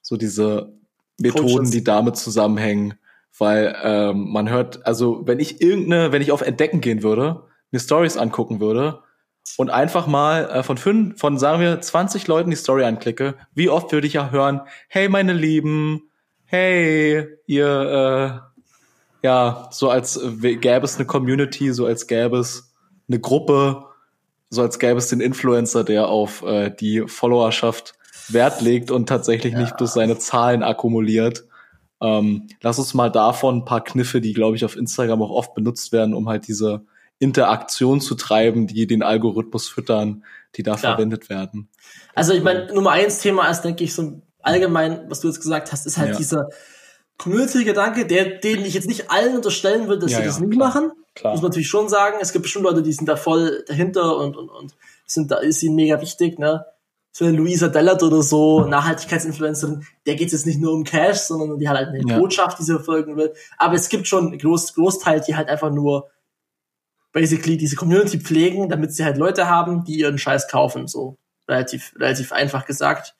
so 0.00 0.16
diese 0.16 0.72
Methoden, 1.20 1.56
Coaches. 1.56 1.70
die 1.70 1.84
damit 1.84 2.16
zusammenhängen, 2.16 2.94
weil 3.38 3.76
ähm, 3.82 4.30
man 4.32 4.48
hört, 4.48 4.86
also 4.86 5.26
wenn 5.26 5.40
ich 5.40 5.60
irgendeine, 5.60 6.12
wenn 6.12 6.22
ich 6.22 6.32
auf 6.32 6.40
Entdecken 6.42 6.80
gehen 6.80 7.02
würde, 7.02 7.42
mir 7.70 7.80
Stories 7.80 8.16
angucken 8.16 8.60
würde 8.60 9.02
und 9.56 9.70
einfach 9.70 10.06
mal 10.06 10.50
äh, 10.50 10.62
von 10.62 10.76
fünf, 10.76 11.18
von 11.18 11.38
sagen 11.38 11.60
wir 11.60 11.80
20 11.80 12.26
Leuten 12.26 12.50
die 12.50 12.56
Story 12.56 12.84
anklicke, 12.84 13.34
wie 13.54 13.68
oft 13.68 13.92
würde 13.92 14.06
ich 14.06 14.14
ja 14.14 14.30
hören, 14.30 14.60
hey 14.88 15.08
meine 15.08 15.32
Lieben, 15.32 16.10
hey 16.44 17.26
ihr 17.46 18.48
ja, 19.22 19.68
so 19.70 19.90
als 19.90 20.16
äh, 20.16 20.56
gäbe 20.56 20.84
es 20.84 20.96
eine 20.96 21.06
Community, 21.06 21.72
so 21.72 21.86
als 21.86 22.06
gäbe 22.06 22.38
es 22.38 22.74
eine 23.08 23.18
Gruppe, 23.18 23.84
so 24.50 24.62
als 24.62 24.78
gäbe 24.78 24.98
es 24.98 25.08
den 25.08 25.20
Influencer, 25.20 25.84
der 25.84 26.08
auf 26.08 26.42
äh, 26.42 26.70
die 26.70 27.04
Followerschaft 27.06 27.94
Wert 28.28 28.60
legt 28.60 28.90
und 28.90 29.08
tatsächlich 29.08 29.54
ja. 29.54 29.60
nicht 29.60 29.76
bloß 29.76 29.94
seine 29.94 30.18
Zahlen 30.18 30.62
akkumuliert. 30.62 31.44
Ähm, 32.00 32.48
lass 32.60 32.78
uns 32.78 32.94
mal 32.94 33.10
davon 33.10 33.58
ein 33.58 33.64
paar 33.64 33.82
Kniffe, 33.82 34.20
die, 34.20 34.34
glaube 34.34 34.56
ich, 34.56 34.64
auf 34.64 34.76
Instagram 34.76 35.22
auch 35.22 35.30
oft 35.30 35.54
benutzt 35.54 35.92
werden, 35.92 36.14
um 36.14 36.28
halt 36.28 36.46
diese 36.46 36.82
Interaktion 37.18 38.00
zu 38.00 38.14
treiben, 38.14 38.66
die 38.66 38.86
den 38.86 39.02
Algorithmus 39.02 39.68
füttern, 39.68 40.24
die 40.54 40.62
da 40.62 40.72
ja. 40.72 40.76
verwendet 40.76 41.28
werden. 41.28 41.68
Also 42.14 42.32
ich 42.32 42.42
meine, 42.42 42.72
Nummer 42.72 42.92
eins 42.92 43.18
Thema 43.18 43.48
ist, 43.48 43.62
denke 43.62 43.84
ich, 43.84 43.94
so 43.94 44.22
allgemein, 44.40 45.04
was 45.08 45.20
du 45.20 45.28
jetzt 45.28 45.40
gesagt 45.40 45.72
hast, 45.72 45.86
ist 45.86 45.98
halt 45.98 46.10
ja. 46.10 46.16
dieser 46.16 46.48
Community-Gedanke, 47.18 48.06
der, 48.06 48.38
den 48.38 48.64
ich 48.64 48.74
jetzt 48.74 48.88
nicht 48.88 49.10
allen 49.10 49.36
unterstellen 49.36 49.88
würde, 49.88 50.02
dass 50.02 50.12
ja, 50.12 50.18
sie 50.18 50.24
das 50.24 50.40
nicht 50.40 50.52
klar. 50.52 50.68
machen. 50.68 50.92
Klar. 51.14 51.32
Muss 51.32 51.42
man 51.42 51.50
natürlich 51.50 51.68
schon 51.68 51.88
sagen. 51.88 52.18
Es 52.20 52.32
gibt 52.32 52.44
bestimmt 52.44 52.64
Leute, 52.64 52.82
die 52.82 52.92
sind 52.92 53.08
da 53.08 53.16
voll 53.16 53.64
dahinter 53.66 54.16
und, 54.16 54.36
und, 54.36 54.48
und 54.48 54.74
sind 55.04 55.30
da, 55.30 55.38
ist 55.38 55.62
ihnen 55.62 55.74
mega 55.74 56.00
wichtig, 56.00 56.38
ne? 56.38 56.64
So 57.10 57.24
eine 57.24 57.36
Luisa 57.36 57.66
Dellert 57.66 58.02
oder 58.04 58.22
so, 58.22 58.60
Nachhaltigkeitsinfluencerin, 58.66 59.84
der 60.06 60.14
geht 60.14 60.28
es 60.28 60.32
jetzt 60.34 60.46
nicht 60.46 60.60
nur 60.60 60.72
um 60.72 60.84
Cash, 60.84 61.18
sondern 61.18 61.58
die 61.58 61.68
hat 61.68 61.76
halt 61.76 61.88
eine 61.88 62.02
ja. 62.06 62.18
Botschaft, 62.18 62.60
die 62.60 62.62
sie 62.62 62.74
verfolgen 62.74 63.16
will. 63.16 63.32
Aber 63.56 63.74
es 63.74 63.88
gibt 63.88 64.06
schon 64.06 64.28
einen 64.28 64.38
Groß, 64.38 64.74
Großteil, 64.74 65.20
die 65.26 65.34
halt 65.34 65.48
einfach 65.48 65.72
nur 65.72 66.10
basically 67.12 67.56
diese 67.56 67.76
Community 67.76 68.20
pflegen, 68.20 68.68
damit 68.68 68.92
sie 68.92 69.04
halt 69.04 69.16
Leute 69.16 69.48
haben, 69.48 69.84
die 69.84 69.98
ihren 69.98 70.18
Scheiß 70.18 70.48
kaufen, 70.48 70.86
so 70.86 71.18
relativ, 71.48 71.92
relativ 71.98 72.32
einfach 72.32 72.66
gesagt. 72.66 73.14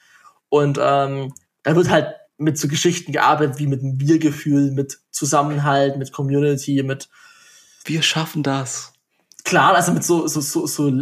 Und 0.49 0.79
ähm, 0.81 1.33
da 1.63 1.77
wird 1.77 1.91
halt 1.91 2.15
mit 2.37 2.59
so 2.59 2.69
Geschichten 2.69 3.13
gearbeitet, 3.13 3.59
wie 3.59 3.67
mit 3.67 3.83
einem 3.83 4.01
Wir-Gefühl, 4.01 4.71
mit 4.71 4.99
Zusammenhalt, 5.11 5.97
mit 5.97 6.13
Community, 6.13 6.83
mit 6.83 7.09
Wir 7.85 8.03
schaffen 8.03 8.43
das. 8.43 8.93
Klar, 9.45 9.75
also 9.75 9.93
mit 9.93 10.05
so, 10.05 10.27
so, 10.27 10.41
so, 10.41 10.67
so 10.67 10.93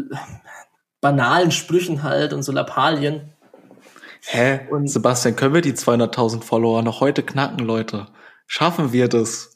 banalen 1.00 1.50
Sprüchen 1.50 2.02
halt 2.02 2.32
und 2.32 2.42
so 2.42 2.52
Lappalien. 2.52 3.32
Hä? 4.22 4.60
Und 4.70 4.88
Sebastian, 4.88 5.36
können 5.36 5.54
wir 5.54 5.60
die 5.60 5.74
200.000 5.74 6.42
Follower 6.42 6.82
noch 6.82 7.00
heute 7.00 7.22
knacken, 7.22 7.64
Leute? 7.64 8.06
Schaffen 8.46 8.92
wir 8.92 9.08
das? 9.08 9.55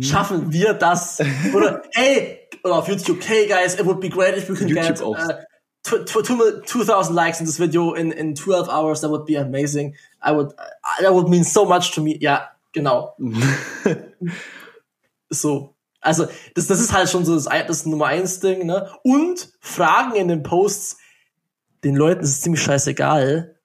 Schaffen 0.00 0.52
wir 0.52 0.74
das? 0.74 1.20
oder, 1.54 1.82
hey, 1.92 2.48
oder 2.64 2.76
auf 2.76 2.88
YouTube, 2.88 3.20
hey 3.26 3.46
guys, 3.46 3.74
it 3.74 3.84
would 3.84 4.00
be 4.00 4.08
great 4.08 4.36
if 4.36 4.48
we 4.48 4.54
could 4.54 4.68
YouTube 4.68 4.86
get 4.86 5.02
uh, 5.02 5.44
2000 5.84 7.14
likes 7.14 7.40
in 7.40 7.46
this 7.46 7.58
video 7.58 7.92
in, 7.92 8.12
in 8.12 8.34
12 8.34 8.68
hours, 8.68 9.00
that 9.00 9.10
would 9.10 9.26
be 9.26 9.36
amazing. 9.36 9.96
I 10.22 10.32
would, 10.32 10.52
that 11.00 11.12
would 11.12 11.28
mean 11.28 11.44
so 11.44 11.64
much 11.64 11.94
to 11.94 12.00
me. 12.00 12.18
Ja, 12.20 12.50
genau. 12.72 13.16
so. 15.30 15.74
Also, 16.00 16.26
das, 16.54 16.66
das 16.66 16.80
ist 16.80 16.92
halt 16.92 17.08
schon 17.08 17.24
so 17.24 17.34
das, 17.34 17.44
das 17.44 17.86
Nummer 17.86 18.06
eins 18.06 18.40
Ding, 18.40 18.66
ne? 18.66 18.90
Und 19.04 19.52
Fragen 19.60 20.16
in 20.16 20.28
den 20.28 20.42
Posts, 20.42 20.98
den 21.84 21.94
Leuten 21.94 22.22
ist 22.22 22.30
es 22.30 22.40
ziemlich 22.40 22.62
scheißegal, 22.62 23.56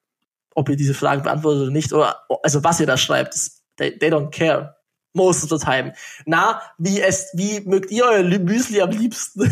ob 0.54 0.70
ihr 0.70 0.76
diese 0.76 0.94
Fragen 0.94 1.24
beantwortet 1.24 1.64
oder 1.64 1.72
nicht, 1.72 1.94
oder, 1.94 2.20
also 2.44 2.64
was 2.64 2.80
ihr 2.80 2.86
da 2.86 2.98
schreibt, 2.98 3.36
they, 3.78 3.98
they 3.98 4.10
don't 4.10 4.30
care. 4.30 4.77
Most 5.18 5.44
of 5.44 5.50
the 5.50 5.64
time. 5.64 5.94
Na, 6.26 6.62
wie 6.78 7.02
es, 7.02 7.32
wie 7.34 7.60
mögt 7.62 7.92
ihr 7.92 8.06
euer 8.06 8.24
Müsli 8.24 8.82
am 8.82 8.92
liebsten? 8.92 9.52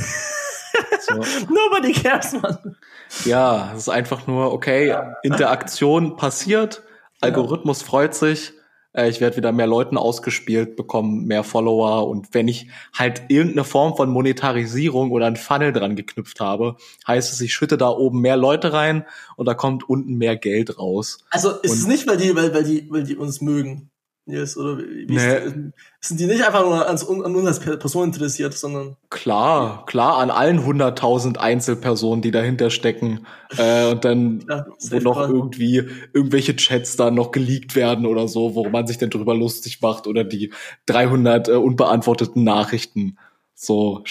So. 1.02 1.14
Nobody 1.50 1.92
cares, 1.92 2.34
man. 2.34 2.78
Ja, 3.26 3.72
es 3.74 3.84
ist 3.84 3.90
einfach 3.90 4.28
nur, 4.28 4.54
okay, 4.54 4.96
Interaktion 5.24 6.16
passiert, 6.16 6.84
Algorithmus 7.22 7.82
ja. 7.82 7.88
freut 7.88 8.16
sich, 8.16 8.54
äh, 8.94 9.10
ich 9.10 9.22
werde 9.22 9.38
wieder 9.38 9.52
mehr 9.52 9.68
Leuten 9.68 9.98
ausgespielt, 9.98 10.76
bekomme 10.76 11.22
mehr 11.22 11.44
Follower 11.44 12.08
und 12.08 12.34
wenn 12.34 12.48
ich 12.48 12.68
halt 12.94 13.24
irgendeine 13.30 13.64
Form 13.64 13.96
von 13.96 14.10
Monetarisierung 14.10 15.12
oder 15.12 15.28
ein 15.28 15.36
Funnel 15.36 15.72
dran 15.74 15.96
geknüpft 15.96 16.40
habe, 16.40 16.78
heißt 17.08 17.32
es, 17.32 17.42
ich 17.42 17.54
schütte 17.54 17.78
da 17.78 17.90
oben 17.90 18.22
mehr 18.22 18.38
Leute 18.38 18.74
rein 18.74 19.06
und 19.36 19.46
da 19.48 19.54
kommt 19.54 19.88
unten 19.88 20.16
mehr 20.16 20.36
Geld 20.36 20.80
raus. 20.80 21.20
Also 21.30 21.52
ist 21.52 21.72
und 21.72 21.78
es 21.78 21.88
nicht, 21.88 22.08
weil 22.08 22.18
die, 22.18 22.36
weil, 22.36 22.54
weil 22.54 22.64
die, 22.64 22.88
weil 22.90 23.04
die 23.04 23.16
uns 23.16 23.42
mögen. 23.42 23.92
Yes, 24.28 24.58
oder 24.58 24.80
wie 24.80 25.06
nee. 25.06 25.36
ist, 25.36 25.56
sind 26.00 26.20
die 26.20 26.26
nicht 26.26 26.44
einfach 26.44 26.64
nur 26.64 26.88
an, 26.88 26.98
an 26.98 27.36
uns 27.36 27.46
als 27.46 27.60
Person 27.60 28.06
interessiert, 28.06 28.56
sondern 28.56 28.96
klar, 29.12 29.86
klar 29.86 30.18
an 30.18 30.32
allen 30.32 30.66
hunderttausend 30.66 31.38
Einzelpersonen, 31.38 32.24
die 32.24 32.32
dahinter 32.32 32.72
stecken 32.72 33.28
äh, 33.56 33.92
und 33.92 34.04
dann 34.04 34.44
ja, 34.50 34.66
wo 34.90 34.98
noch 34.98 35.20
irgendwie 35.20 35.88
irgendwelche 36.12 36.56
Chats 36.56 36.96
da 36.96 37.12
noch 37.12 37.30
geleakt 37.32 37.76
werden 37.76 38.08
oder 38.08 38.28
so, 38.28 38.56
wo 38.56 38.68
man 38.68 38.88
sich 38.88 38.98
dann 38.98 39.12
drüber 39.12 39.36
lustig 39.36 39.80
macht 39.82 40.08
oder 40.08 40.24
die 40.24 40.52
300 40.88 41.50
äh, 41.50 41.52
unbeantworteten 41.52 42.44
Nachrichten. 42.44 43.20
So 43.54 44.04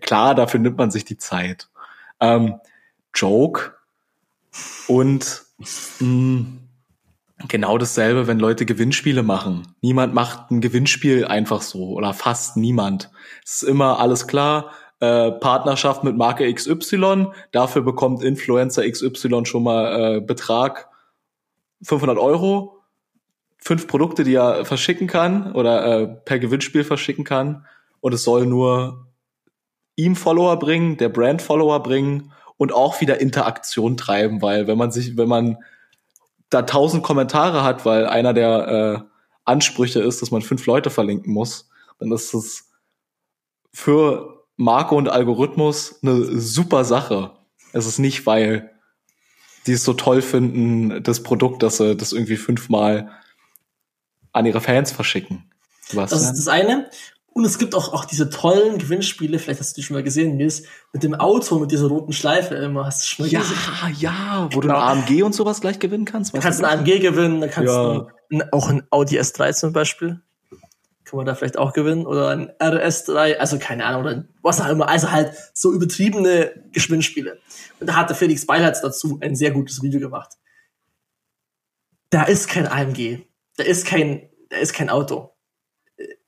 klar, 0.00 0.34
dafür 0.34 0.60
nimmt 0.60 0.78
man 0.78 0.90
sich 0.90 1.04
die 1.04 1.18
Zeit. 1.18 1.68
Ähm, 2.18 2.54
Joke 3.14 3.74
und 4.86 5.42
mh, 5.98 6.06
mm, 6.06 6.59
Genau 7.48 7.78
dasselbe, 7.78 8.26
wenn 8.26 8.38
Leute 8.38 8.66
Gewinnspiele 8.66 9.22
machen. 9.22 9.74
Niemand 9.80 10.12
macht 10.12 10.50
ein 10.50 10.60
Gewinnspiel 10.60 11.24
einfach 11.24 11.62
so 11.62 11.90
oder 11.90 12.12
fast 12.12 12.56
niemand. 12.56 13.10
Es 13.44 13.62
ist 13.62 13.68
immer 13.68 13.98
alles 13.98 14.26
klar. 14.26 14.72
Äh, 15.00 15.32
Partnerschaft 15.32 16.04
mit 16.04 16.16
Marke 16.16 16.52
XY. 16.52 17.28
Dafür 17.52 17.82
bekommt 17.82 18.22
Influencer 18.22 18.88
XY 18.88 19.46
schon 19.46 19.62
mal 19.62 20.16
äh, 20.16 20.20
Betrag 20.20 20.88
500 21.82 22.18
Euro. 22.18 22.82
Fünf 23.56 23.86
Produkte, 23.86 24.24
die 24.24 24.34
er 24.34 24.66
verschicken 24.66 25.06
kann 25.06 25.52
oder 25.52 25.86
äh, 25.86 26.06
per 26.06 26.38
Gewinnspiel 26.38 26.84
verschicken 26.84 27.24
kann. 27.24 27.64
Und 28.00 28.12
es 28.12 28.22
soll 28.22 28.44
nur 28.44 29.06
ihm 29.96 30.16
Follower 30.16 30.58
bringen, 30.58 30.98
der 30.98 31.08
Brand 31.08 31.40
Follower 31.40 31.82
bringen 31.82 32.32
und 32.58 32.72
auch 32.72 33.00
wieder 33.00 33.20
Interaktion 33.20 33.96
treiben, 33.96 34.42
weil 34.42 34.66
wenn 34.66 34.76
man 34.76 34.90
sich, 34.90 35.16
wenn 35.16 35.28
man 35.28 35.58
da 36.50 36.62
tausend 36.62 37.02
Kommentare 37.02 37.62
hat, 37.62 37.84
weil 37.84 38.06
einer 38.06 38.34
der 38.34 38.68
äh, 38.68 39.10
Ansprüche 39.44 40.00
ist, 40.00 40.20
dass 40.20 40.30
man 40.30 40.42
fünf 40.42 40.66
Leute 40.66 40.90
verlinken 40.90 41.32
muss, 41.32 41.70
dann 41.98 42.12
ist 42.12 42.34
es 42.34 42.70
für 43.72 44.44
Marke 44.56 44.94
und 44.94 45.08
Algorithmus 45.08 46.00
eine 46.02 46.38
super 46.38 46.84
Sache. 46.84 47.32
Es 47.72 47.86
ist 47.86 47.98
nicht, 47.98 48.26
weil 48.26 48.72
die 49.66 49.72
es 49.72 49.84
so 49.84 49.92
toll 49.92 50.22
finden, 50.22 51.02
das 51.02 51.22
Produkt, 51.22 51.62
dass 51.62 51.76
sie 51.76 51.96
das 51.96 52.12
irgendwie 52.12 52.36
fünfmal 52.36 53.10
an 54.32 54.46
ihre 54.46 54.60
Fans 54.60 54.92
verschicken. 54.92 55.50
Was 55.92 56.10
das 56.10 56.22
ist 56.22 56.32
das 56.32 56.48
eine. 56.48 56.90
Und 57.32 57.44
es 57.44 57.58
gibt 57.58 57.74
auch, 57.74 57.92
auch 57.92 58.04
diese 58.04 58.28
tollen 58.28 58.78
Gewinnspiele, 58.78 59.38
vielleicht 59.38 59.60
hast 59.60 59.76
du 59.76 59.80
die 59.80 59.86
schon 59.86 59.94
mal 59.94 60.02
gesehen, 60.02 60.36
Nils, 60.36 60.64
mit 60.92 61.04
dem 61.04 61.14
Auto, 61.14 61.58
mit 61.60 61.70
dieser 61.70 61.86
roten 61.86 62.12
Schleife 62.12 62.56
immer. 62.56 62.86
Hast 62.86 63.02
du 63.02 63.06
schon 63.06 63.26
mal 63.26 63.32
ja, 63.32 63.40
gesehen? 63.40 63.56
Ja, 63.98 64.10
ja, 64.10 64.48
wo 64.50 64.60
genau. 64.60 64.74
du 64.74 64.80
ein 64.80 64.98
AMG 64.98 65.22
und 65.22 65.34
sowas 65.34 65.60
gleich 65.60 65.78
gewinnen 65.78 66.04
kannst. 66.04 66.34
Du 66.34 66.40
kannst 66.40 66.62
ein 66.62 66.78
AMG 66.78 66.98
gewinnen, 66.98 67.40
dann 67.40 67.50
kannst 67.50 67.72
ja. 67.72 67.94
du 67.94 68.08
ein, 68.32 68.52
auch 68.52 68.68
ein 68.68 68.82
Audi 68.90 69.18
S3 69.20 69.52
zum 69.52 69.72
Beispiel. 69.72 70.20
Kann 71.04 71.16
man 71.16 71.26
da 71.26 71.34
vielleicht 71.34 71.56
auch 71.56 71.72
gewinnen. 71.72 72.04
Oder 72.04 72.30
ein 72.30 72.50
RS3, 72.50 73.36
also 73.36 73.58
keine 73.58 73.84
Ahnung, 73.84 74.02
oder 74.02 74.24
was 74.42 74.60
auch 74.60 74.68
immer. 74.68 74.88
Also 74.88 75.12
halt 75.12 75.32
so 75.54 75.72
übertriebene 75.72 76.52
Gewinnspiele. 76.72 77.38
Und 77.78 77.88
da 77.88 77.94
hatte 77.94 78.16
Felix 78.16 78.44
Beilharz 78.44 78.80
dazu 78.80 79.18
ein 79.22 79.36
sehr 79.36 79.52
gutes 79.52 79.82
Video 79.82 80.00
gemacht. 80.00 80.32
Da 82.10 82.24
ist 82.24 82.48
kein 82.48 82.66
AMG. 82.66 83.20
Da 83.56 83.64
ist 83.64 83.86
kein, 83.86 84.28
da 84.48 84.56
ist 84.56 84.72
kein 84.72 84.90
Auto 84.90 85.29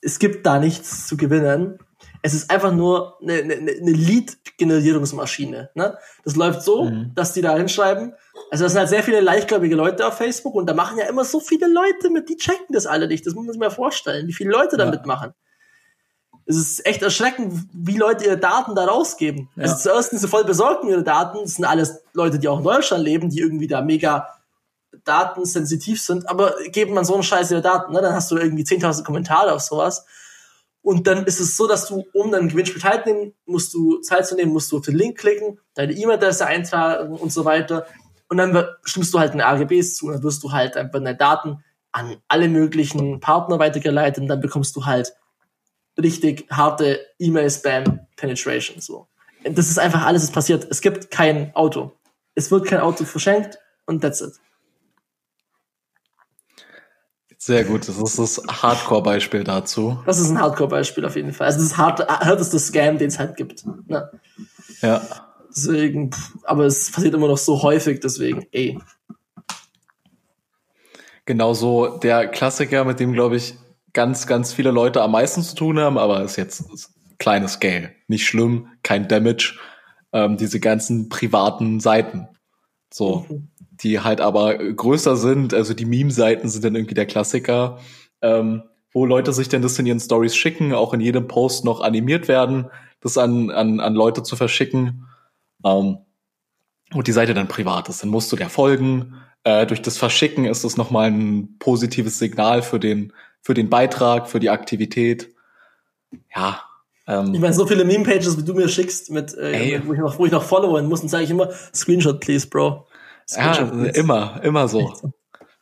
es 0.02 0.18
gibt 0.18 0.44
da 0.44 0.58
nichts 0.58 1.06
zu 1.06 1.16
gewinnen. 1.16 1.78
Es 2.22 2.34
ist 2.34 2.50
einfach 2.50 2.72
nur 2.72 3.18
eine, 3.22 3.34
eine, 3.34 3.54
eine 3.54 3.90
Lead-Generierungsmaschine. 3.90 5.70
Ne? 5.74 5.98
Das 6.24 6.36
läuft 6.36 6.62
so, 6.62 6.84
mhm. 6.84 7.12
dass 7.14 7.32
die 7.32 7.40
da 7.40 7.56
hinschreiben. 7.56 8.14
Also 8.50 8.64
das 8.64 8.72
sind 8.72 8.80
halt 8.80 8.88
sehr 8.90 9.02
viele 9.02 9.20
leichtgläubige 9.20 9.74
Leute 9.74 10.06
auf 10.06 10.14
Facebook 10.14 10.54
und 10.54 10.66
da 10.66 10.74
machen 10.74 10.98
ja 10.98 11.06
immer 11.06 11.24
so 11.24 11.40
viele 11.40 11.66
Leute 11.66 12.10
mit, 12.10 12.28
die 12.28 12.36
checken 12.36 12.66
das 12.70 12.86
alle 12.86 13.08
nicht. 13.08 13.26
Das 13.26 13.34
muss 13.34 13.46
man 13.46 13.52
sich 13.52 13.60
mal 13.60 13.70
vorstellen, 13.70 14.28
wie 14.28 14.32
viele 14.32 14.50
Leute 14.50 14.76
da 14.76 14.84
ja. 14.84 14.90
mitmachen. 14.90 15.32
Es 16.44 16.56
ist 16.56 16.84
echt 16.86 17.02
erschreckend, 17.02 17.54
wie 17.72 17.96
Leute 17.96 18.24
ihre 18.24 18.38
Daten 18.38 18.74
da 18.74 18.84
rausgeben. 18.84 19.48
Ja. 19.56 19.62
Also 19.62 19.76
zuerst 19.76 20.10
sind 20.10 20.18
sie 20.18 20.28
voll 20.28 20.44
besorgt 20.44 20.82
um 20.82 20.90
ihre 20.90 21.04
Daten. 21.04 21.38
Das 21.42 21.54
sind 21.54 21.64
alles 21.64 22.02
Leute, 22.12 22.38
die 22.38 22.48
auch 22.48 22.58
in 22.58 22.64
Deutschland 22.64 23.04
leben, 23.04 23.30
die 23.30 23.40
irgendwie 23.40 23.68
da 23.68 23.80
mega 23.80 24.28
datensensitiv 25.04 26.00
sind, 26.00 26.28
aber 26.28 26.54
geben 26.66 26.94
man 26.94 27.04
so 27.04 27.14
einen 27.14 27.22
Scheiß 27.22 27.50
ihre 27.50 27.62
Daten, 27.62 27.92
ne? 27.92 28.00
dann 28.02 28.14
hast 28.14 28.30
du 28.30 28.36
irgendwie 28.36 28.64
10.000 28.64 29.04
Kommentare 29.04 29.52
auf 29.52 29.60
sowas. 29.60 30.06
Und 30.82 31.06
dann 31.06 31.24
ist 31.26 31.40
es 31.40 31.56
so, 31.56 31.68
dass 31.68 31.86
du, 31.86 32.04
um 32.12 32.32
dein 32.32 32.48
Gewinnspiel 32.48 32.82
teilzunehmen, 32.82 33.34
musst 33.46 33.72
du 33.72 34.00
teilzunehmen, 34.00 34.52
musst 34.52 34.72
du 34.72 34.78
auf 34.78 34.84
den 34.84 34.96
Link 34.96 35.16
klicken, 35.18 35.60
deine 35.74 35.92
E-Mail-Adresse 35.92 36.44
eintragen 36.44 37.16
und 37.16 37.32
so 37.32 37.44
weiter. 37.44 37.86
Und 38.28 38.36
dann 38.38 38.66
stimmst 38.82 39.14
du 39.14 39.20
halt 39.20 39.34
in 39.34 39.40
AGBs 39.40 39.96
zu 39.96 40.06
und 40.06 40.14
dann 40.14 40.22
wirst 40.22 40.42
du 40.42 40.50
halt 40.50 40.76
einfach 40.76 40.94
deine 40.94 41.16
Daten 41.16 41.62
an 41.92 42.16
alle 42.26 42.48
möglichen 42.48 43.20
Partner 43.20 43.58
weitergeleitet 43.58 44.22
und 44.22 44.28
dann 44.28 44.40
bekommst 44.40 44.74
du 44.74 44.84
halt 44.84 45.12
richtig 46.00 46.46
harte 46.50 47.00
E-Mail-Spam-Penetration, 47.18 48.80
so. 48.80 49.06
Das 49.44 49.68
ist 49.68 49.78
einfach 49.78 50.06
alles, 50.06 50.22
was 50.22 50.30
passiert. 50.30 50.66
Es 50.70 50.80
gibt 50.80 51.10
kein 51.10 51.54
Auto. 51.54 51.92
Es 52.34 52.50
wird 52.50 52.66
kein 52.66 52.80
Auto 52.80 53.04
verschenkt 53.04 53.58
und 53.86 54.00
that's 54.00 54.20
it. 54.20 54.34
Sehr 57.44 57.64
gut, 57.64 57.88
das 57.88 57.98
ist 57.98 58.20
das 58.20 58.40
Hardcore-Beispiel 58.48 59.42
dazu. 59.42 60.00
Das 60.06 60.20
ist 60.20 60.30
ein 60.30 60.40
Hardcore-Beispiel 60.40 61.04
auf 61.04 61.16
jeden 61.16 61.32
Fall. 61.32 61.48
Also 61.48 61.58
das 61.58 61.72
ist 61.72 61.76
hart, 61.76 61.98
härteste 62.08 62.56
Scam, 62.60 62.98
den 62.98 63.08
es 63.08 63.18
halt 63.18 63.36
gibt. 63.36 63.66
Ne? 63.88 64.08
Ja. 64.80 65.02
Deswegen, 65.48 66.12
pff, 66.12 66.36
aber 66.44 66.66
es 66.66 66.92
passiert 66.92 67.14
immer 67.14 67.26
noch 67.26 67.38
so 67.38 67.60
häufig, 67.60 67.98
deswegen, 67.98 68.46
ey. 68.52 68.78
Genauso 71.24 71.98
der 71.98 72.28
Klassiker, 72.28 72.84
mit 72.84 73.00
dem, 73.00 73.12
glaube 73.12 73.34
ich, 73.34 73.56
ganz, 73.92 74.28
ganz 74.28 74.52
viele 74.52 74.70
Leute 74.70 75.02
am 75.02 75.10
meisten 75.10 75.42
zu 75.42 75.56
tun 75.56 75.80
haben, 75.80 75.98
aber 75.98 76.22
ist 76.22 76.36
jetzt 76.36 76.62
kleines 77.18 77.54
Scale. 77.54 77.90
Nicht 78.06 78.24
schlimm, 78.24 78.68
kein 78.84 79.08
Damage. 79.08 79.58
Ähm, 80.12 80.36
diese 80.36 80.60
ganzen 80.60 81.08
privaten 81.08 81.80
Seiten. 81.80 82.28
So. 82.94 83.26
Mhm. 83.28 83.48
Die 83.74 84.00
halt 84.00 84.20
aber 84.20 84.56
größer 84.58 85.16
sind, 85.16 85.54
also 85.54 85.74
die 85.74 85.86
Meme-Seiten 85.86 86.48
sind 86.48 86.64
dann 86.64 86.74
irgendwie 86.74 86.94
der 86.94 87.06
Klassiker, 87.06 87.78
ähm, 88.20 88.62
wo 88.92 89.06
Leute 89.06 89.32
sich 89.32 89.48
dann 89.48 89.62
das 89.62 89.78
in 89.78 89.86
ihren 89.86 90.00
Stories 90.00 90.36
schicken, 90.36 90.74
auch 90.74 90.92
in 90.92 91.00
jedem 91.00 91.26
Post 91.26 91.64
noch 91.64 91.80
animiert 91.80 92.28
werden, 92.28 92.66
das 93.00 93.16
an, 93.16 93.50
an, 93.50 93.80
an 93.80 93.94
Leute 93.94 94.22
zu 94.22 94.36
verschicken. 94.36 95.06
Ähm, 95.64 95.98
und 96.92 97.06
die 97.06 97.12
Seite 97.12 97.34
dann 97.34 97.48
privat 97.48 97.88
ist, 97.88 98.02
dann 98.02 98.10
musst 98.10 98.30
du 98.30 98.36
der 98.36 98.50
folgen. 98.50 99.14
Äh, 99.44 99.66
durch 99.66 99.82
das 99.82 99.96
Verschicken 99.98 100.44
ist 100.44 100.64
es 100.64 100.76
nochmal 100.76 101.10
ein 101.10 101.56
positives 101.58 102.18
Signal 102.18 102.62
für 102.62 102.78
den, 102.78 103.12
für 103.40 103.54
den 103.54 103.70
Beitrag, 103.70 104.28
für 104.28 104.40
die 104.40 104.50
Aktivität. 104.50 105.34
Ja. 106.34 106.60
Ähm, 107.06 107.34
ich 107.34 107.40
meine, 107.40 107.54
so 107.54 107.66
viele 107.66 107.84
Meme-Pages, 107.84 108.38
wie 108.38 108.44
du 108.44 108.54
mir 108.54 108.68
schickst, 108.68 109.10
mit, 109.10 109.34
äh, 109.34 109.80
wo, 109.84 109.94
ich 109.94 109.98
noch, 109.98 110.18
wo 110.18 110.26
ich 110.26 110.32
noch 110.32 110.42
followen 110.42 110.86
muss, 110.86 111.00
dann 111.00 111.08
sage 111.08 111.24
ich 111.24 111.30
immer, 111.30 111.50
Screenshot, 111.74 112.20
please, 112.20 112.46
Bro. 112.46 112.86
Ja, 113.30 113.52
please. 113.64 113.98
immer, 113.98 114.40
immer 114.42 114.68
so. 114.68 114.92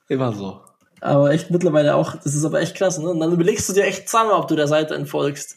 Immer 0.09 0.33
so. 0.33 0.61
Aber 1.00 1.31
echt 1.31 1.50
mittlerweile 1.50 1.95
auch, 1.95 2.17
das 2.17 2.35
ist 2.35 2.45
aber 2.45 2.61
echt 2.61 2.76
krass, 2.76 2.99
ne? 2.99 3.09
Und 3.09 3.21
dann 3.21 3.33
überlegst 3.33 3.69
du 3.69 3.73
dir 3.73 3.85
echt 3.85 4.09
zweimal, 4.09 4.35
ob 4.35 4.49
du 4.49 4.57
der 4.57 4.69
Seite 4.69 4.95
entfolgst. 4.95 5.57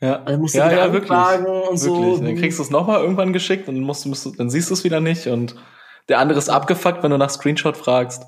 Ja, 0.00 0.22
also 0.24 0.38
musst 0.38 0.54
du 0.54 0.58
ja, 0.58 0.70
ja, 0.70 0.92
wirklich, 0.92 1.10
und 1.10 1.44
wirklich. 1.46 1.80
so. 1.80 2.18
Dann 2.18 2.36
kriegst 2.36 2.58
du 2.58 2.62
es 2.62 2.70
nochmal 2.70 3.00
irgendwann 3.00 3.32
geschickt 3.32 3.68
und 3.68 3.80
musst, 3.80 4.04
musst, 4.06 4.38
dann 4.38 4.50
siehst 4.50 4.68
du 4.68 4.74
es 4.74 4.84
wieder 4.84 5.00
nicht 5.00 5.26
und 5.26 5.56
der 6.08 6.18
andere 6.18 6.38
ist 6.38 6.50
abgefuckt, 6.50 7.02
wenn 7.02 7.10
du 7.10 7.16
nach 7.16 7.30
Screenshot 7.30 7.76
fragst. 7.76 8.24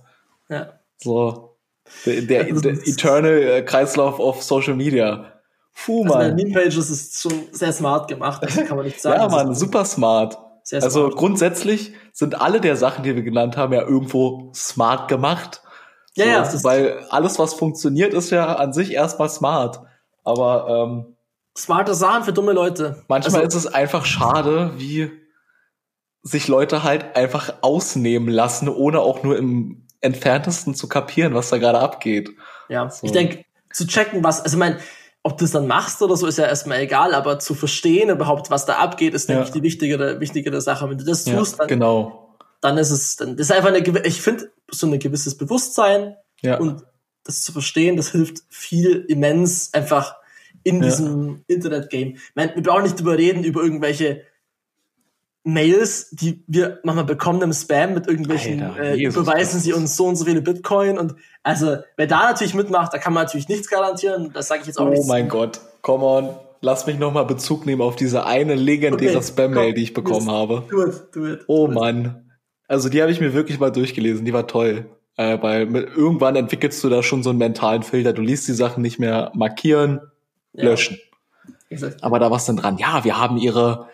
Ja. 0.49 0.73
So. 0.97 1.59
Der, 2.07 2.23
der, 2.23 2.45
der 2.45 2.73
Eternal 2.73 3.43
äh, 3.43 3.63
Kreislauf 3.63 4.19
auf 4.19 4.43
Social 4.43 4.75
Media. 4.75 5.33
Puh, 5.75 6.05
also 6.05 6.15
Mann. 6.15 6.35
Meme 6.35 6.53
Pages 6.53 6.91
ist 6.91 7.21
schon 7.21 7.49
sehr 7.53 7.73
smart 7.73 8.09
gemacht, 8.09 8.43
das 8.43 8.57
kann 8.57 8.77
man 8.77 8.87
nicht 8.87 9.01
sagen. 9.01 9.21
ja, 9.21 9.29
Mann, 9.29 9.55
super 9.55 9.85
smart. 9.85 10.39
Sehr 10.69 10.83
also 10.83 11.03
smart. 11.07 11.17
grundsätzlich 11.17 11.93
sind 12.13 12.41
alle 12.41 12.61
der 12.61 12.77
Sachen, 12.77 13.05
die 13.05 13.15
wir 13.15 13.23
genannt 13.23 13.57
haben, 13.57 13.73
ja 13.73 13.83
irgendwo 13.83 14.51
smart 14.53 15.07
gemacht. 15.09 15.63
Ja, 16.17 16.25
so, 16.25 16.31
ja, 16.31 16.43
ist 16.43 16.65
weil 16.65 17.07
alles, 17.11 17.39
was 17.39 17.55
funktioniert, 17.55 18.13
ist 18.15 18.31
ja 18.31 18.57
an 18.57 18.73
sich 18.73 18.93
erstmal 18.93 19.29
smart. 19.29 19.81
Aber 20.25 20.67
ähm, 20.69 21.17
smarte 21.57 21.95
Sachen 21.95 22.25
für 22.25 22.33
dumme 22.33 22.53
Leute. 22.53 23.05
manchmal 23.07 23.43
Also- 23.45 23.59
ist 23.59 23.67
es 23.67 23.73
einfach 23.73 24.05
schade, 24.05 24.73
wie 24.77 25.13
sich 26.23 26.49
Leute 26.49 26.83
halt 26.83 27.15
einfach 27.15 27.55
ausnehmen 27.63 28.29
lassen, 28.29 28.69
ohne 28.69 28.99
auch 28.99 29.23
nur 29.23 29.39
im 29.39 29.87
entferntesten 30.01 30.75
zu 30.75 30.89
kapieren, 30.89 31.35
was 31.35 31.51
da 31.51 31.59
gerade 31.59 31.79
abgeht. 31.79 32.31
Ja, 32.69 32.91
So. 32.91 33.07
ich 33.07 33.13
denke, 33.13 33.45
zu 33.73 33.87
checken, 33.87 34.25
was, 34.25 34.41
also 34.41 34.57
ich 34.57 34.59
meine, 34.59 34.79
ob 35.27 35.39
du 35.39 35.45
es 35.45 35.51
dann 35.51 35.67
machst 35.67 36.01
oder 36.03 36.17
so, 36.17 36.27
ist 36.29 36.39
ja 36.39 36.47
erstmal 36.47 36.79
egal, 36.81 37.13
aber 37.13 37.39
zu 37.41 37.55
verstehen 37.55 38.11
überhaupt, 38.11 38.49
was 38.51 38.65
da 38.65 38.75
abgeht, 38.75 39.13
ist, 39.13 39.29
denke 39.29 39.41
Ja. 39.43 39.47
ich, 39.47 39.53
die 39.53 39.63
wichtigere, 39.63 40.21
wichtigere 40.21 40.61
Sache. 40.61 40.89
Wenn 40.89 40.99
du 40.99 41.05
das 41.05 41.25
Ja, 41.25 41.37
tust, 41.37 41.59
dann, 41.59 41.67
genau. 41.67 42.37
dann 42.61 42.79
ist 42.79 42.91
es, 42.93 43.17
dann 43.17 43.37
das 43.37 43.51
ist 43.51 43.53
einfach 43.57 43.71
eine, 43.71 44.07
ich 44.07 44.23
finde, 44.23 44.51
so 44.71 44.87
ein 44.87 44.99
gewisses 44.99 45.37
Bewusstsein 45.37 46.15
Ja. 46.43 46.59
und 46.59 46.85
das 47.25 47.43
zu 47.43 47.53
verstehen, 47.53 47.97
das 47.97 48.11
hilft 48.13 48.39
viel 48.51 49.05
immens 49.09 49.75
einfach 49.75 50.15
in 50.63 50.77
Ja. 50.81 50.89
diesem 50.89 51.43
Internet-Game. 51.49 52.19
Wir 52.35 52.63
brauchen 52.63 52.85
nicht 52.85 52.99
drüber 53.01 53.19
reden, 53.19 53.43
über 53.43 53.63
irgendwelche 53.63 54.23
Mails, 55.47 56.11
die 56.11 56.43
wir 56.49 56.81
manchmal 56.83 57.05
bekommen 57.05 57.41
im 57.43 57.53
Spam 57.53 57.95
mit 57.95 58.07
irgendwelchen, 58.09 58.63
Alter, 58.63 58.95
äh, 58.95 59.09
beweisen 59.09 59.61
sie 59.61 59.73
uns 59.73 59.97
so 59.97 60.07
und 60.07 60.17
so 60.17 60.25
viele 60.25 60.43
Bitcoin 60.43 60.99
und 60.99 61.15
also 61.45 61.77
wer 61.97 62.07
da 62.09 62.29
natürlich 62.31 62.55
mitmacht, 62.55 62.93
da 62.93 62.99
kann 62.99 63.13
man 63.13 63.25
natürlich 63.25 63.49
nichts 63.49 63.69
garantieren, 63.71 64.33
das 64.35 64.49
sage 64.49 64.63
ich 64.63 64.67
jetzt 64.67 64.79
auch 64.79 64.87
Oh 64.87 64.91
nicht. 64.91 65.07
mein 65.07 65.29
Gott, 65.29 65.61
come 65.83 66.05
on. 66.05 66.29
Lass 66.63 66.87
mich 66.87 66.99
nochmal 66.99 67.27
Bezug 67.27 67.65
nehmen 67.67 67.81
auf 67.83 67.95
diese 67.97 68.27
eine 68.27 68.55
legendäre 68.57 69.19
Okay, 69.19 69.25
Spam-Mail, 69.27 69.75
die 69.75 69.83
ich 69.85 69.95
bekommen 69.95 70.29
habe. 70.31 70.65
Do 70.69 70.85
it, 70.87 70.95
do 71.15 71.27
it. 71.27 71.41
Oh 71.47 71.67
do 71.67 71.73
it. 71.73 71.79
Mann. 71.79 72.31
Also 72.67 72.89
die 72.89 73.01
habe 73.03 73.13
ich 73.13 73.21
mir 73.21 73.33
wirklich 73.35 73.61
mal 73.61 73.71
durchgelesen, 73.71 74.25
die 74.25 74.33
war 74.33 74.49
toll. 74.49 74.87
Äh, 75.17 75.39
weil 75.43 75.67
mit, 75.67 75.89
irgendwann 75.95 76.35
entwickelst 76.35 76.83
du 76.83 76.89
da 76.89 77.03
schon 77.05 77.23
so 77.23 77.31
einen 77.31 77.39
mentalen 77.39 77.83
Filter. 77.85 78.13
Du 78.13 78.23
liest 78.23 78.49
die 78.49 78.53
Sachen 78.53 78.83
nicht 78.83 78.99
mehr 78.99 79.31
markieren, 79.35 80.01
Ja. 80.55 80.65
löschen. 80.65 80.99
Exakt. 81.69 82.03
Aber 82.03 82.19
da 82.19 82.31
war 82.31 82.39
es 82.39 82.47
dann 82.47 82.57
dran. 82.57 82.79
Ja, 82.79 83.05
wir 83.05 83.19
haben 83.21 83.37
ihre, 83.37 83.87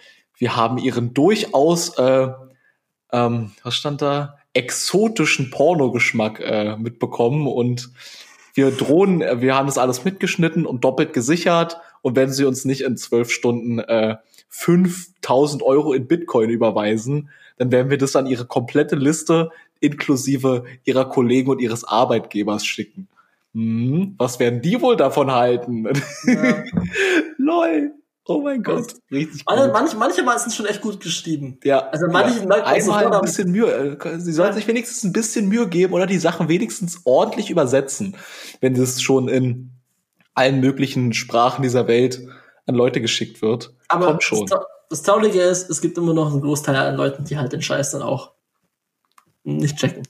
wir 0.43 0.57
haben 0.57 0.77
ihren 0.77 1.15
durchaus, 1.15 1.97
äh, 1.99 2.27
ähm, 3.13 3.53
was 3.63 3.77
stand 3.77 4.03
da? 4.03 4.39
Exotischen 4.55 5.51
Pornogeschmack 5.51 6.41
äh, 6.41 6.77
mitbekommen 6.77 7.47
und 7.47 7.91
wir 8.53 8.73
drohen, 8.73 9.23
äh, 9.23 9.41
wir 9.41 9.55
haben 9.55 9.67
das 9.67 9.79
alles 9.79 10.05
mitgeschnitten 10.05 10.67
und 10.67 10.83
doppelt 10.83 11.13
gesichert 11.13 11.77
und 12.01 12.17
wenn 12.17 12.33
sie 12.33 12.45
uns 12.45 12.65
nicht 12.65 12.81
in 12.81 12.97
zwölf 12.97 13.31
Stunden 13.31 13.79
äh, 13.79 14.17
5000 14.49 15.63
Euro 15.63 15.93
in 15.93 16.09
Bitcoin 16.09 16.51
überweisen, 16.51 17.31
dann 17.57 17.71
werden 17.71 17.91
wir 17.91 17.99
das 17.99 18.17
an 18.17 18.27
ihre 18.27 18.45
komplette 18.45 18.97
Liste 18.97 19.53
inklusive 19.79 20.65
ihrer 20.83 21.09
Kollegen 21.09 21.53
und 21.53 21.61
ihres 21.61 21.85
Arbeitgebers 21.85 22.67
schicken. 22.67 23.07
Hm, 23.55 24.17
was 24.19 24.41
werden 24.41 24.61
die 24.61 24.81
wohl 24.81 24.97
davon 24.97 25.31
halten? 25.31 25.87
Ja. 26.27 26.65
Lol. 27.39 27.93
Oh 28.27 28.41
mein 28.41 28.63
Gott. 28.63 28.95
Richtig 29.11 29.43
Manche, 29.47 29.65
gut. 29.65 29.73
manche, 29.73 29.97
manche 29.97 30.23
Mal 30.23 30.39
sind 30.39 30.53
schon 30.53 30.67
echt 30.67 30.81
gut 30.81 31.01
geschrieben. 31.01 31.59
Ja. 31.65 31.89
Also 31.89 32.07
manche 32.09 32.41
ja. 32.41 32.47
merkt 32.47 32.67
man 32.67 32.75
einmal 32.75 33.15
ein 33.15 33.21
bisschen 33.23 33.51
Mühe. 33.51 33.99
Sie 34.19 34.33
sollten 34.33 34.55
sich 34.55 34.69
wenigstens 34.69 35.03
ein 35.03 35.13
bisschen 35.13 35.49
Mühe 35.49 35.69
geben 35.69 35.93
oder 35.93 36.07
die 36.07 36.19
Sachen 36.19 36.49
wenigstens 36.49 37.01
ordentlich 37.05 37.51
übersetzen, 37.51 38.17
wenn 38.61 38.75
das 38.75 39.03
schon 39.03 39.29
in 39.29 39.73
allen 40.35 40.61
möglichen 40.61 41.13
Sprachen 41.13 41.63
dieser 41.63 41.89
Welt 41.89 42.23
an 42.67 42.77
Leute 42.77 43.01
geschickt 43.01 43.43
wird. 43.43 43.75
Aber 43.89 44.07
Kommt 44.07 44.23
schon. 44.23 44.47
Das, 44.47 44.61
das 44.89 45.03
Traurige 45.03 45.41
ist, 45.41 45.69
es 45.69 45.81
gibt 45.81 45.99
immer 45.99 46.15
noch 46.15 46.31
einen 46.31 46.43
Großteil 46.43 46.77
an 46.77 46.97
Leuten, 46.97 47.25
die 47.25 47.37
halt 47.37 47.53
den 47.53 47.63
Scheiß 47.63 47.91
dann 47.91 48.03
auch 48.03 48.33
nicht 49.43 49.79
checken. 49.79 50.07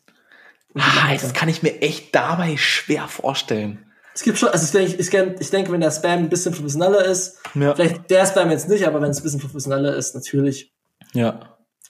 Ah, 0.75 1.13
das 1.13 1.33
kann 1.33 1.49
ich 1.49 1.63
mir 1.63 1.81
echt 1.81 2.15
dabei 2.15 2.57
schwer 2.57 3.09
vorstellen. 3.09 3.87
Es 4.15 4.23
gibt 4.23 4.39
schon, 4.39 4.51
also 4.51 4.65
ich 4.65 4.71
denke, 4.73 5.01
ich, 5.01 5.41
ich 5.41 5.51
denke, 5.51 5.73
wenn 5.73 5.81
der 5.81 5.91
Spam 5.91 6.21
ein 6.21 6.29
bisschen 6.29 6.53
professioneller 6.53 7.05
ist, 7.05 7.39
Ja. 7.55 7.75
vielleicht 7.75 8.11
der 8.11 8.27
Spam 8.27 8.51
jetzt 8.51 8.69
nicht, 8.69 8.87
aber 8.87 9.01
wenn 9.01 9.11
es 9.11 9.19
ein 9.21 9.23
bisschen 9.23 9.41
professioneller 9.41 9.95
ist, 9.97 10.15
natürlich. 10.15 10.73
Ja. 11.15 11.41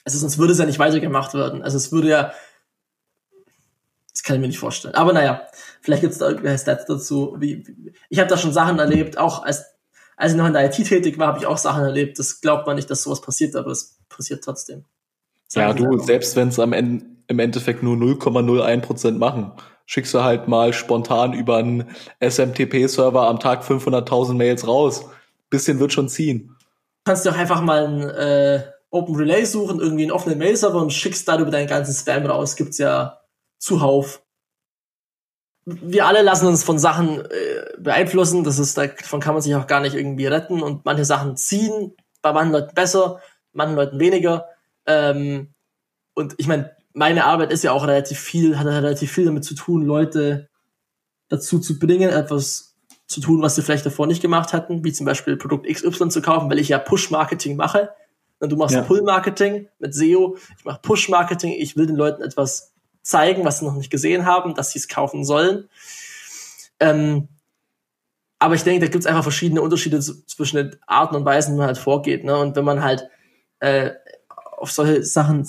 Also 0.05 0.19
sonst 0.19 0.39
würde 0.39 0.53
es 0.53 0.59
ja 0.59 0.67
nicht 0.67 0.79
weitergemacht 0.79 1.35
werden. 1.35 1.63
Also 1.63 1.77
es 1.77 1.91
würde 1.93 2.09
ja, 2.09 2.33
das 4.13 4.23
kann 4.23 4.37
ich 4.37 4.41
mir 4.41 4.49
nicht 4.49 4.59
vorstellen. 4.59 4.95
Aber 4.95 5.13
naja, 5.13 5.43
vielleicht 5.81 6.03
gibt 6.03 6.13
es 6.13 6.19
da 6.19 6.29
irgendwelche 6.29 6.59
Stats 6.63 6.87
dazu. 6.87 7.37
Wie, 7.39 7.67
wie, 7.67 7.93
ich 8.09 8.19
habe 8.19 8.29
da 8.29 8.37
schon 8.37 8.53
Sachen 8.53 8.79
erlebt, 8.79 9.17
auch 9.19 9.43
als, 9.45 9.65
als 10.17 10.33
ich 10.33 10.39
noch 10.39 10.47
in 10.47 10.53
der 10.53 10.67
IT 10.67 10.75
tätig 10.87 11.19
war, 11.19 11.29
habe 11.29 11.39
ich 11.39 11.47
auch 11.47 11.59
Sachen 11.59 11.83
erlebt. 11.85 12.19
Das 12.19 12.41
glaubt 12.41 12.67
man 12.67 12.77
nicht, 12.77 12.91
dass 12.91 13.03
sowas 13.03 13.21
passiert, 13.21 13.57
aber 13.57 13.71
es 13.71 13.99
passiert 14.09 14.45
trotzdem. 14.45 14.85
Ja, 15.55 15.69
Sagen 15.69 15.79
sie 15.79 15.85
du, 15.85 15.99
selbst 15.99 16.37
wenn 16.37 16.49
es 16.49 16.59
am 16.59 16.73
Ende 16.73 17.07
im 17.29 17.39
Endeffekt 17.39 17.83
nur 17.83 17.97
0,01 17.97 18.81
Prozent 18.81 19.19
machen, 19.19 19.53
schickst 19.87 20.15
du 20.15 20.23
halt 20.23 20.49
mal 20.49 20.73
spontan 20.73 21.33
über 21.33 21.57
einen 21.57 21.91
SMTP-Server 22.21 23.27
am 23.29 23.41
Tag 23.41 23.63
500.000 23.63 24.35
Mails 24.35 24.67
raus. 24.67 25.07
Bisschen 25.51 25.81
wird 25.81 25.93
schon 25.93 26.09
ziehen. 26.09 26.57
kannst 27.05 27.27
du 27.27 27.31
auch 27.31 27.37
einfach 27.37 27.61
mal 27.61 27.87
ein 27.87 28.01
äh, 28.11 28.63
Open 28.91 29.17
Relay 29.17 29.45
suchen, 29.45 29.81
irgendwie 29.81 30.03
einen 30.03 30.13
offenen 30.13 30.39
Mail-Server 30.39 30.81
und 30.81 30.93
schickst 30.93 31.27
darüber 31.27 31.51
deinen 31.51 31.67
ganzen 31.67 31.95
Spam 31.95 32.27
raus. 32.27 32.57
Gibt's 32.57 32.79
ja 32.79 33.21
zuhauf. 33.59 34.23
Wir 35.65 36.07
alle 36.07 36.23
lassen 36.23 36.47
uns 36.47 36.63
von 36.63 36.79
Sachen 36.79 37.21
äh, 37.21 37.65
beeinflussen. 37.79 38.45
Das 38.45 38.59
ist, 38.59 38.77
davon 38.77 39.21
kann 39.21 39.35
man 39.35 39.43
sich 39.43 39.55
auch 39.55 39.67
gar 39.67 39.81
nicht 39.81 39.95
irgendwie 39.95 40.27
retten. 40.27 40.63
Und 40.63 40.85
manche 40.85 41.05
Sachen 41.07 41.37
ziehen 41.37 41.97
bei 42.21 42.33
manchen 42.33 42.53
Leuten 42.53 42.75
besser, 42.75 43.21
manchen 43.53 43.77
Leuten 43.77 43.99
weniger. 43.99 44.49
Ähm, 44.87 45.55
und 46.15 46.35
ich 46.37 46.47
meine, 46.47 46.77
meine 46.95 47.25
Arbeit 47.25 47.53
ist 47.53 47.65
ja 47.65 47.73
auch 47.73 47.87
relativ 47.87 48.19
viel, 48.19 48.59
hat 48.59 48.67
relativ 48.67 49.13
viel 49.13 49.25
damit 49.25 49.45
zu 49.45 49.55
tun, 49.55 49.85
Leute 49.85 50.49
dazu 51.29 51.59
zu 51.59 51.79
bringen, 51.79 52.11
etwas 52.11 52.77
zu 53.07 53.21
tun, 53.21 53.43
was 53.43 53.55
sie 53.55 53.63
vielleicht 53.63 53.87
davor 53.87 54.07
nicht 54.07 54.23
gemacht 54.23 54.53
hatten, 54.53 54.85
wie 54.85 54.93
zum 54.93 55.07
Beispiel 55.07 55.37
Produkt 55.37 55.67
XY 55.67 56.09
zu 56.09 56.23
kaufen, 56.23 56.51
weil 56.51 56.59
ich 56.59 56.69
ja 56.69 56.79
Push-Marketing 56.79 57.57
mache. 57.57 57.91
Und 58.41 58.51
du 58.51 58.57
machst 58.57 58.75
Ja. 58.75 58.83
Pull-Marketing 58.83 59.69
mit 59.79 59.95
SEO, 59.95 60.37
ich 60.59 60.65
mache 60.65 60.81
Push-Marketing, 60.83 61.53
ich 61.53 61.77
will 61.77 61.87
den 61.87 61.97
Leuten 61.97 62.23
etwas 62.23 62.73
zeigen, 63.03 63.45
was 63.45 63.61
sie 63.61 63.65
noch 63.65 63.75
nicht 63.75 63.91
gesehen 63.91 64.27
haben, 64.27 64.55
dass 64.55 64.73
sie 64.73 64.79
es 64.79 64.89
kaufen 64.89 65.25
sollen. 65.25 65.69
Ähm, 66.81 67.29
aber 68.39 68.57
ich 68.57 68.65
denke, 68.65 68.85
da 68.85 68.91
gibt 68.91 69.05
es 69.05 69.07
einfach 69.07 69.23
verschiedene 69.23 69.63
Unterschiede 69.63 70.01
zwischen 70.01 70.57
den 70.57 70.77
Arten 70.87 71.15
und 71.15 71.25
Weisen, 71.25 71.55
wie 71.55 71.59
man 71.59 71.69
halt 71.69 71.79
vorgeht. 71.79 72.25
Ne? 72.25 72.37
Und 72.37 72.57
wenn 72.57 72.65
man 72.65 72.83
halt 72.83 73.09
äh, 73.61 73.93
auf 74.57 74.73
solche 74.73 75.05
Sachen 75.05 75.49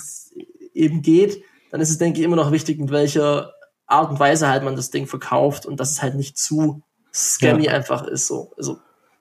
eben 0.74 1.02
geht, 1.02 1.42
dann 1.70 1.80
ist 1.80 1.90
es, 1.90 1.98
denke 1.98 2.18
ich, 2.18 2.24
immer 2.24 2.36
noch 2.36 2.52
wichtig, 2.52 2.78
mit 2.78 2.90
welcher 2.90 3.54
Art 3.86 4.10
und 4.10 4.20
Weise 4.20 4.48
halt 4.48 4.64
man 4.64 4.76
das 4.76 4.90
Ding 4.90 5.06
verkauft 5.06 5.66
und 5.66 5.80
dass 5.80 5.92
es 5.92 6.02
halt 6.02 6.14
nicht 6.14 6.38
zu 6.38 6.82
scammy 7.12 7.66
ja. 7.66 7.72
einfach 7.72 8.06
ist. 8.06 8.26
So. 8.26 8.52
Also 8.56 8.78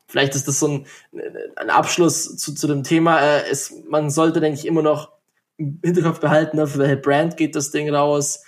vielleicht 0.07 0.35
ist 0.35 0.47
das 0.47 0.59
so 0.59 0.67
ein, 0.67 0.85
ein 1.55 1.69
Abschluss 1.69 2.37
zu, 2.37 2.53
zu 2.53 2.67
dem 2.67 2.83
Thema. 2.83 3.19
Äh, 3.19 3.49
es, 3.49 3.73
man 3.87 4.09
sollte, 4.09 4.39
denke 4.39 4.59
ich, 4.59 4.65
immer 4.65 4.81
noch 4.81 5.11
im 5.57 5.79
Hinterkopf 5.83 6.19
behalten, 6.19 6.57
ne, 6.57 6.67
für 6.67 6.79
welche 6.79 6.97
Brand 6.97 7.37
geht 7.37 7.55
das 7.55 7.71
Ding 7.71 7.93
raus. 7.93 8.43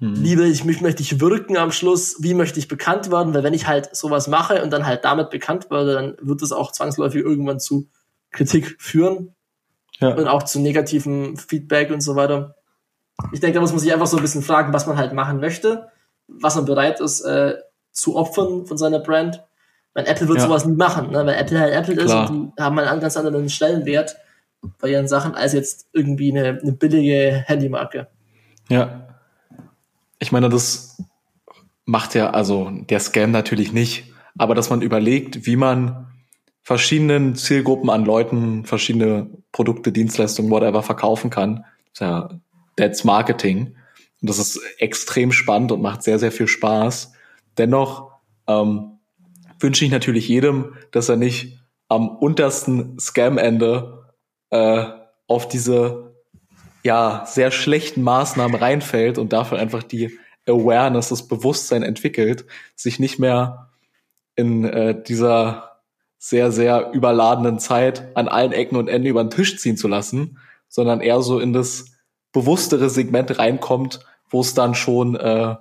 Hm. 0.00 0.14
Liebe 0.14 0.44
ich 0.44 0.64
mich, 0.64 0.80
möchte 0.80 1.02
ich 1.02 1.20
wirken 1.20 1.56
am 1.56 1.70
Schluss, 1.70 2.16
wie 2.20 2.34
möchte 2.34 2.58
ich 2.58 2.66
bekannt 2.66 3.10
werden, 3.12 3.32
weil 3.34 3.44
wenn 3.44 3.54
ich 3.54 3.68
halt 3.68 3.94
sowas 3.94 4.26
mache 4.26 4.62
und 4.62 4.70
dann 4.70 4.86
halt 4.86 5.04
damit 5.04 5.30
bekannt 5.30 5.70
werde, 5.70 5.94
dann 5.94 6.16
wird 6.20 6.42
es 6.42 6.50
auch 6.50 6.72
zwangsläufig 6.72 7.22
irgendwann 7.22 7.60
zu 7.60 7.88
Kritik 8.32 8.76
führen 8.80 9.34
ja. 10.00 10.14
und 10.14 10.28
auch 10.28 10.42
zu 10.42 10.60
negativem 10.60 11.36
Feedback 11.36 11.90
und 11.90 12.00
so 12.00 12.16
weiter. 12.16 12.56
Ich 13.32 13.40
denke, 13.40 13.54
da 13.54 13.60
muss 13.60 13.70
man 13.70 13.80
sich 13.80 13.92
einfach 13.92 14.06
so 14.06 14.16
ein 14.16 14.22
bisschen 14.22 14.42
fragen, 14.42 14.72
was 14.72 14.86
man 14.86 14.96
halt 14.96 15.12
machen 15.12 15.40
möchte, 15.40 15.88
was 16.26 16.56
man 16.56 16.64
bereit 16.64 17.00
ist 17.00 17.20
äh, 17.20 17.54
zu 17.92 18.16
opfern 18.16 18.66
von 18.66 18.76
seiner 18.76 19.00
Brand. 19.00 19.42
Weil 19.94 20.06
Apple 20.06 20.26
wird 20.26 20.38
ja. 20.38 20.46
sowas 20.46 20.64
nie 20.64 20.74
machen, 20.74 21.12
ne? 21.12 21.24
weil 21.24 21.36
Apple 21.36 21.58
halt 21.60 21.72
Apple 21.72 21.94
Klar. 21.94 22.24
ist 22.24 22.30
und 22.30 22.52
die 22.58 22.62
haben 22.62 22.78
einen 22.78 23.00
ganz 23.00 23.16
anderen 23.16 23.48
Stellenwert 23.48 24.16
bei 24.80 24.88
ihren 24.88 25.06
Sachen 25.06 25.34
als 25.34 25.52
jetzt 25.52 25.88
irgendwie 25.92 26.32
eine, 26.32 26.58
eine 26.60 26.72
billige 26.72 27.44
Handymarke. 27.46 28.08
Ja. 28.68 29.08
Ich 30.18 30.32
meine, 30.32 30.48
das 30.48 31.00
macht 31.84 32.14
ja 32.14 32.30
also 32.30 32.70
der 32.70 32.98
Scam 32.98 33.30
natürlich 33.30 33.72
nicht, 33.72 34.12
aber 34.36 34.54
dass 34.54 34.70
man 34.70 34.82
überlegt, 34.82 35.46
wie 35.46 35.56
man 35.56 36.08
verschiedenen 36.64 37.36
Zielgruppen 37.36 37.90
an 37.90 38.04
Leuten 38.04 38.64
verschiedene 38.64 39.30
Produkte, 39.52 39.92
Dienstleistungen, 39.92 40.50
whatever 40.50 40.82
verkaufen 40.82 41.30
kann. 41.30 41.64
ja 42.00 42.30
that's 42.76 43.04
Marketing. 43.04 43.76
Und 44.20 44.30
das 44.30 44.38
ist 44.38 44.60
extrem 44.78 45.30
spannend 45.32 45.70
und 45.70 45.82
macht 45.82 46.02
sehr, 46.02 46.18
sehr 46.18 46.32
viel 46.32 46.48
Spaß. 46.48 47.12
Dennoch 47.58 48.10
ähm, 48.46 48.98
wünsche 49.60 49.84
ich 49.84 49.90
natürlich 49.90 50.26
jedem, 50.26 50.74
dass 50.90 51.08
er 51.08 51.16
nicht 51.16 51.58
am 51.88 52.08
untersten 52.08 52.98
Scam-Ende 52.98 54.06
äh, 54.50 54.86
auf 55.26 55.48
diese 55.48 56.14
ja 56.82 57.24
sehr 57.26 57.50
schlechten 57.50 58.02
Maßnahmen 58.02 58.56
reinfällt 58.56 59.18
und 59.18 59.32
dafür 59.32 59.58
einfach 59.58 59.82
die 59.82 60.18
Awareness, 60.46 61.10
das 61.10 61.28
Bewusstsein 61.28 61.82
entwickelt, 61.82 62.44
sich 62.74 62.98
nicht 62.98 63.18
mehr 63.18 63.70
in 64.36 64.64
äh, 64.64 65.02
dieser 65.02 65.73
sehr, 66.24 66.50
sehr 66.50 66.90
überladenen 66.94 67.58
Zeit 67.58 68.16
an 68.16 68.28
allen 68.28 68.52
Ecken 68.52 68.76
und 68.76 68.88
Enden 68.88 69.08
über 69.08 69.22
den 69.22 69.28
Tisch 69.28 69.58
ziehen 69.58 69.76
zu 69.76 69.88
lassen, 69.88 70.38
sondern 70.68 71.02
eher 71.02 71.20
so 71.20 71.38
in 71.38 71.52
das 71.52 71.92
bewusstere 72.32 72.88
Segment 72.88 73.38
reinkommt, 73.38 74.00
wo 74.30 74.40
es 74.40 74.54
dann 74.54 74.74
schon, 74.74 75.16
äh, 75.16 75.56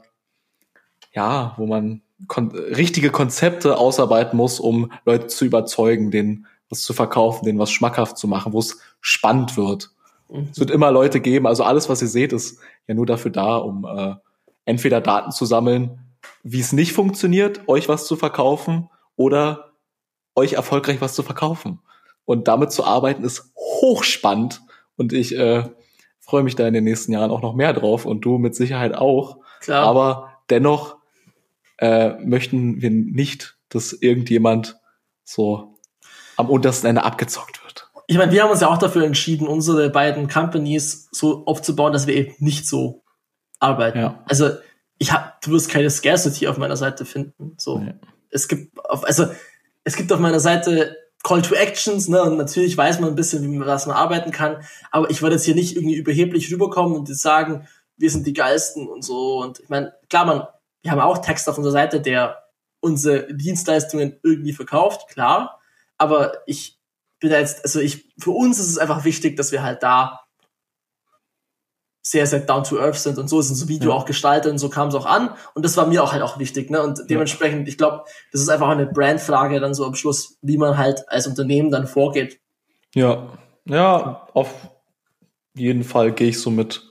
ja, 1.12 1.54
wo 1.58 1.65
man 1.65 2.02
kon 2.30 2.52
richtige 2.52 3.10
Konzepte 3.10 3.78
ausarbeiten 3.78 4.38
muss, 4.38 4.62
um 4.62 4.89
Leute 5.04 5.28
zu 5.28 5.43
überzeugen, 5.43 6.12
denen 6.12 6.45
was 6.69 6.84
zu 6.84 6.93
verkaufen, 6.93 7.43
denen 7.43 7.60
was 7.60 7.69
schmackhaft 7.69 8.17
zu 8.17 8.30
machen, 8.30 8.54
wo 8.54 8.60
es 8.60 8.80
spannend 9.02 9.58
wird. 9.58 9.91
Mhm. 10.30 10.47
Es 10.49 10.62
wird 10.62 10.71
immer 10.71 10.91
Leute 10.91 11.19
geben, 11.19 11.45
also 11.45 11.65
alles, 11.65 11.89
was 11.89 12.02
ihr 12.02 12.08
seht, 12.08 12.32
ist 12.32 12.60
ja 12.88 12.95
nur 12.95 13.06
dafür 13.06 13.32
da, 13.32 13.58
um 13.58 13.84
äh, 13.84 14.15
entweder 14.63 15.02
Daten 15.02 15.34
zu 15.34 15.43
sammeln, 15.43 15.99
wie 16.41 16.62
es 16.62 16.71
nicht 16.71 16.93
funktioniert, 16.93 17.67
euch 17.67 17.89
was 17.89 18.08
zu 18.08 18.15
verkaufen 18.15 18.89
oder 19.17 19.72
euch 20.35 20.53
erfolgreich 20.53 21.01
was 21.01 21.13
zu 21.13 21.23
verkaufen. 21.23 21.79
Und 22.25 22.47
damit 22.47 22.71
zu 22.71 22.85
arbeiten 22.85 23.23
ist 23.23 23.51
hochspannend 23.57 24.61
und 24.95 25.13
ich 25.13 25.37
äh, 25.37 25.65
freue 26.19 26.43
mich 26.43 26.55
da 26.55 26.67
in 26.67 26.73
den 26.73 26.85
nächsten 26.85 27.11
Jahren 27.11 27.31
auch 27.31 27.41
noch 27.41 27.53
mehr 27.53 27.73
drauf 27.73 28.05
und 28.05 28.21
du 28.21 28.37
mit 28.37 28.55
Sicherheit 28.55 28.95
auch. 28.95 29.37
Klar. 29.59 29.85
Aber 29.85 30.31
dennoch 30.49 30.97
äh, 31.77 32.13
möchten 32.23 32.81
wir 32.81 32.89
nicht, 32.91 33.57
dass 33.69 33.93
irgendjemand 33.93 34.77
so 35.23 35.79
am 36.37 36.49
untersten 36.49 36.87
Ende 36.87 37.03
abgezockt 37.03 37.63
wird. 37.63 37.89
Ich 38.07 38.17
meine, 38.17 38.31
wir 38.31 38.43
haben 38.43 38.51
uns 38.51 38.61
ja 38.61 38.69
auch 38.69 38.77
dafür 38.77 39.05
entschieden, 39.05 39.47
unsere 39.47 39.89
beiden 39.89 40.27
Companies 40.27 41.09
so 41.11 41.45
aufzubauen, 41.45 41.93
dass 41.93 42.07
wir 42.07 42.15
eben 42.15 42.35
nicht 42.39 42.67
so 42.67 43.03
arbeiten. 43.59 43.99
Ja. 43.99 44.23
Also 44.25 44.51
ich 44.97 45.11
hab, 45.11 45.41
du 45.41 45.51
wirst 45.51 45.69
keine 45.69 45.89
Scarcity 45.89 46.47
auf 46.47 46.57
meiner 46.57 46.77
Seite 46.77 47.05
finden. 47.05 47.55
So, 47.57 47.79
nee. 47.79 47.93
es 48.29 48.47
gibt, 48.47 48.77
auf, 48.85 49.05
also 49.05 49.27
es 49.83 49.95
gibt 49.95 50.11
auf 50.11 50.19
meiner 50.19 50.39
Seite 50.39 50.97
Call 51.23 51.41
to 51.41 51.55
Actions, 51.55 52.09
ne, 52.09 52.21
und 52.21 52.37
natürlich 52.37 52.75
weiß 52.77 52.99
man 52.99 53.11
ein 53.11 53.15
bisschen, 53.15 53.43
wie 53.43 53.57
man 53.57 53.67
was 53.67 53.85
man 53.85 53.95
arbeiten 53.95 54.31
kann, 54.31 54.57
aber 54.91 55.09
ich 55.09 55.21
würde 55.21 55.35
jetzt 55.35 55.45
hier 55.45 55.55
nicht 55.55 55.75
irgendwie 55.75 55.95
überheblich 55.95 56.51
rüberkommen 56.51 56.97
und 56.97 57.07
sagen, 57.15 57.67
wir 57.97 58.09
sind 58.09 58.27
die 58.27 58.33
geilsten 58.33 58.87
und 58.87 59.03
so. 59.03 59.41
Und 59.41 59.59
ich 59.59 59.69
meine, 59.69 59.93
klar, 60.09 60.25
man, 60.25 60.47
wir 60.81 60.91
haben 60.91 60.99
auch 60.99 61.19
Text 61.19 61.47
auf 61.47 61.57
unserer 61.57 61.73
Seite, 61.73 62.01
der 62.01 62.43
unsere 62.81 63.33
Dienstleistungen 63.33 64.19
irgendwie 64.23 64.53
verkauft, 64.53 65.07
klar. 65.07 65.61
Aber 65.97 66.33
ich 66.45 66.79
bin 67.19 67.29
da 67.29 67.39
jetzt, 67.39 67.63
also 67.63 67.79
ich, 67.79 68.13
für 68.19 68.31
uns 68.31 68.59
ist 68.59 68.67
es 68.67 68.77
einfach 68.77 69.05
wichtig, 69.05 69.37
dass 69.37 69.53
wir 69.53 69.63
halt 69.63 69.83
da 69.83 70.22
sehr, 72.05 72.27
sehr 72.27 72.41
down 72.41 72.65
to 72.65 72.77
earth 72.77 72.97
sind 72.97 73.17
und 73.17 73.29
so 73.29 73.39
ist 73.39 73.49
unser 73.49 73.69
Video 73.69 73.91
ja. 73.91 73.95
auch 73.95 74.05
gestaltet 74.05 74.51
und 74.51 74.57
so 74.57 74.69
kam 74.69 74.89
es 74.89 74.95
auch 74.95 75.05
an 75.05 75.29
und 75.55 75.63
das 75.63 75.77
war 75.77 75.87
mir 75.87 76.03
auch 76.03 76.11
halt 76.11 76.21
auch 76.21 76.37
wichtig, 76.37 76.69
ne? 76.69 76.83
Und 76.83 76.99
dementsprechend, 77.09 77.67
ich 77.69 77.77
glaube, 77.77 78.03
das 78.33 78.41
ist 78.41 78.49
einfach 78.49 78.67
eine 78.67 78.85
Brandfrage 78.85 79.61
dann 79.61 79.73
so 79.73 79.85
am 79.85 79.95
Schluss, 79.95 80.37
wie 80.41 80.57
man 80.57 80.77
halt 80.77 81.07
als 81.07 81.27
Unternehmen 81.27 81.71
dann 81.71 81.87
vorgeht. 81.87 82.39
Ja, 82.93 83.29
ja, 83.65 84.27
auf 84.33 84.53
jeden 85.55 85.85
Fall 85.85 86.11
gehe 86.11 86.29
ich 86.29 86.41
so 86.41 86.51
mit. 86.51 86.83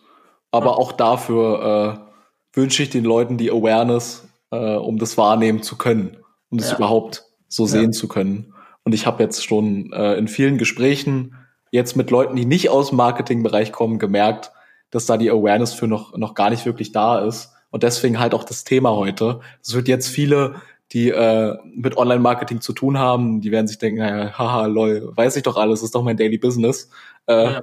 Aber 0.51 0.70
ja. 0.70 0.72
auch 0.72 0.92
dafür 0.92 2.09
äh, 2.55 2.59
wünsche 2.59 2.83
ich 2.83 2.90
den 2.90 3.05
Leuten 3.05 3.37
die 3.37 3.51
Awareness, 3.51 4.27
äh, 4.51 4.57
um 4.57 4.98
das 4.98 5.18
wahrnehmen 5.18 5.62
zu 5.62 5.77
können, 5.77 6.16
um 6.51 6.57
das 6.57 6.70
ja. 6.70 6.77
überhaupt 6.77 7.25
so 7.48 7.66
sehen 7.66 7.92
zu 7.92 8.09
können. 8.09 8.55
Und 8.83 8.94
ich 8.94 9.07
habe 9.07 9.22
jetzt 9.22 9.44
schon 9.44 9.92
äh, 9.92 10.14
in 10.14 10.27
vielen 10.27 10.57
Gesprächen 10.57 11.37
jetzt 11.70 11.96
mit 11.96 12.11
Leuten, 12.11 12.35
die 12.35 12.46
nicht 12.46 12.70
aus 12.70 12.88
dem 12.88 12.96
Marketingbereich 12.96 13.72
kommen, 13.72 13.98
gemerkt, 13.98 14.53
dass 14.92 15.07
da 15.07 15.16
die 15.16 15.31
Awareness 15.31 15.74
für 15.74 15.88
noch, 15.88 16.16
noch 16.16 16.35
gar 16.35 16.50
nicht 16.50 16.64
wirklich 16.64 16.92
da 16.92 17.18
ist. 17.18 17.52
Und 17.70 17.83
deswegen 17.83 18.20
halt 18.20 18.35
auch 18.35 18.44
das 18.44 18.62
Thema 18.62 18.90
heute. 18.90 19.40
Es 19.62 19.74
wird 19.74 19.88
jetzt 19.88 20.07
viele, 20.09 20.57
die 20.92 21.09
äh, 21.09 21.57
mit 21.74 21.96
Online-Marketing 21.96 22.61
zu 22.61 22.74
tun 22.74 22.98
haben, 22.98 23.40
die 23.40 23.50
werden 23.50 23.66
sich 23.66 23.78
denken, 23.78 24.00
naja, 24.00 24.38
haha, 24.38 24.66
lol, 24.66 25.11
weiß 25.16 25.37
ich 25.37 25.42
doch 25.42 25.57
alles, 25.57 25.83
ist 25.83 25.94
doch 25.94 26.05
mein 26.05 26.18
Daily 26.18 26.38
Business. 26.38 26.90
Äh, 27.26 27.52
ja. 27.55 27.62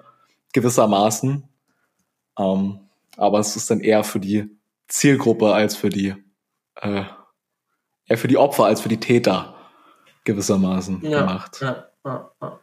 Gewissermaßen. 0.51 1.47
Ähm, 2.39 2.79
aber 3.15 3.39
es 3.39 3.55
ist 3.55 3.69
dann 3.69 3.81
eher 3.81 4.03
für 4.03 4.19
die 4.19 4.49
Zielgruppe 4.87 5.53
als 5.53 5.75
für 5.75 5.89
die, 5.89 6.15
äh, 6.81 7.03
eher 8.07 8.17
für 8.17 8.27
die 8.27 8.37
Opfer 8.37 8.65
als 8.65 8.81
für 8.81 8.89
die 8.89 8.99
Täter 8.99 9.55
gewissermaßen 10.23 11.01
ja, 11.03 11.19
gemacht. 11.19 11.59
Ja, 11.61 11.89
ja, 12.03 12.31
ja. 12.41 12.59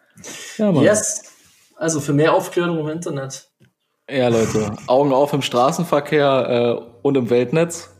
ja 0.56 0.82
yes. 0.82 1.22
Also 1.76 2.00
für 2.00 2.14
mehr 2.14 2.32
Aufklärung 2.32 2.78
im 2.80 2.88
Internet. 2.88 3.50
Ja, 4.08 4.28
Leute, 4.28 4.72
Augen 4.86 5.12
auf 5.12 5.32
im 5.32 5.42
Straßenverkehr 5.42 6.78
äh, 6.78 6.98
und 7.02 7.16
im 7.16 7.28
Weltnetz. 7.28 7.90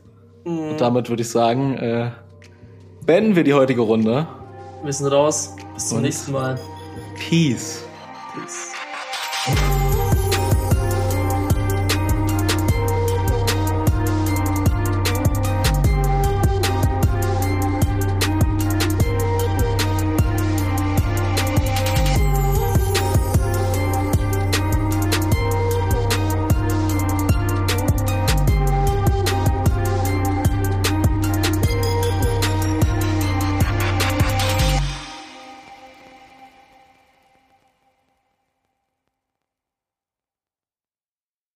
Mhm. 0.45 0.71
Und 0.71 0.81
damit 0.81 1.09
würde 1.09 1.23
ich 1.23 1.29
sagen, 1.29 1.77
äh, 1.79 2.13
beenden 3.05 3.35
wir 3.35 3.43
die 3.43 3.55
heutige 3.55 3.81
Runde. 3.81 4.29
Wir 4.85 4.93
sind 4.93 5.09
raus. 5.09 5.57
Bis 5.75 5.89
zum 5.89 5.97
und 5.97 6.05
nächsten 6.05 6.31
Mal. 6.31 6.61
Peace. 7.29 7.83
Peace. 8.33 8.76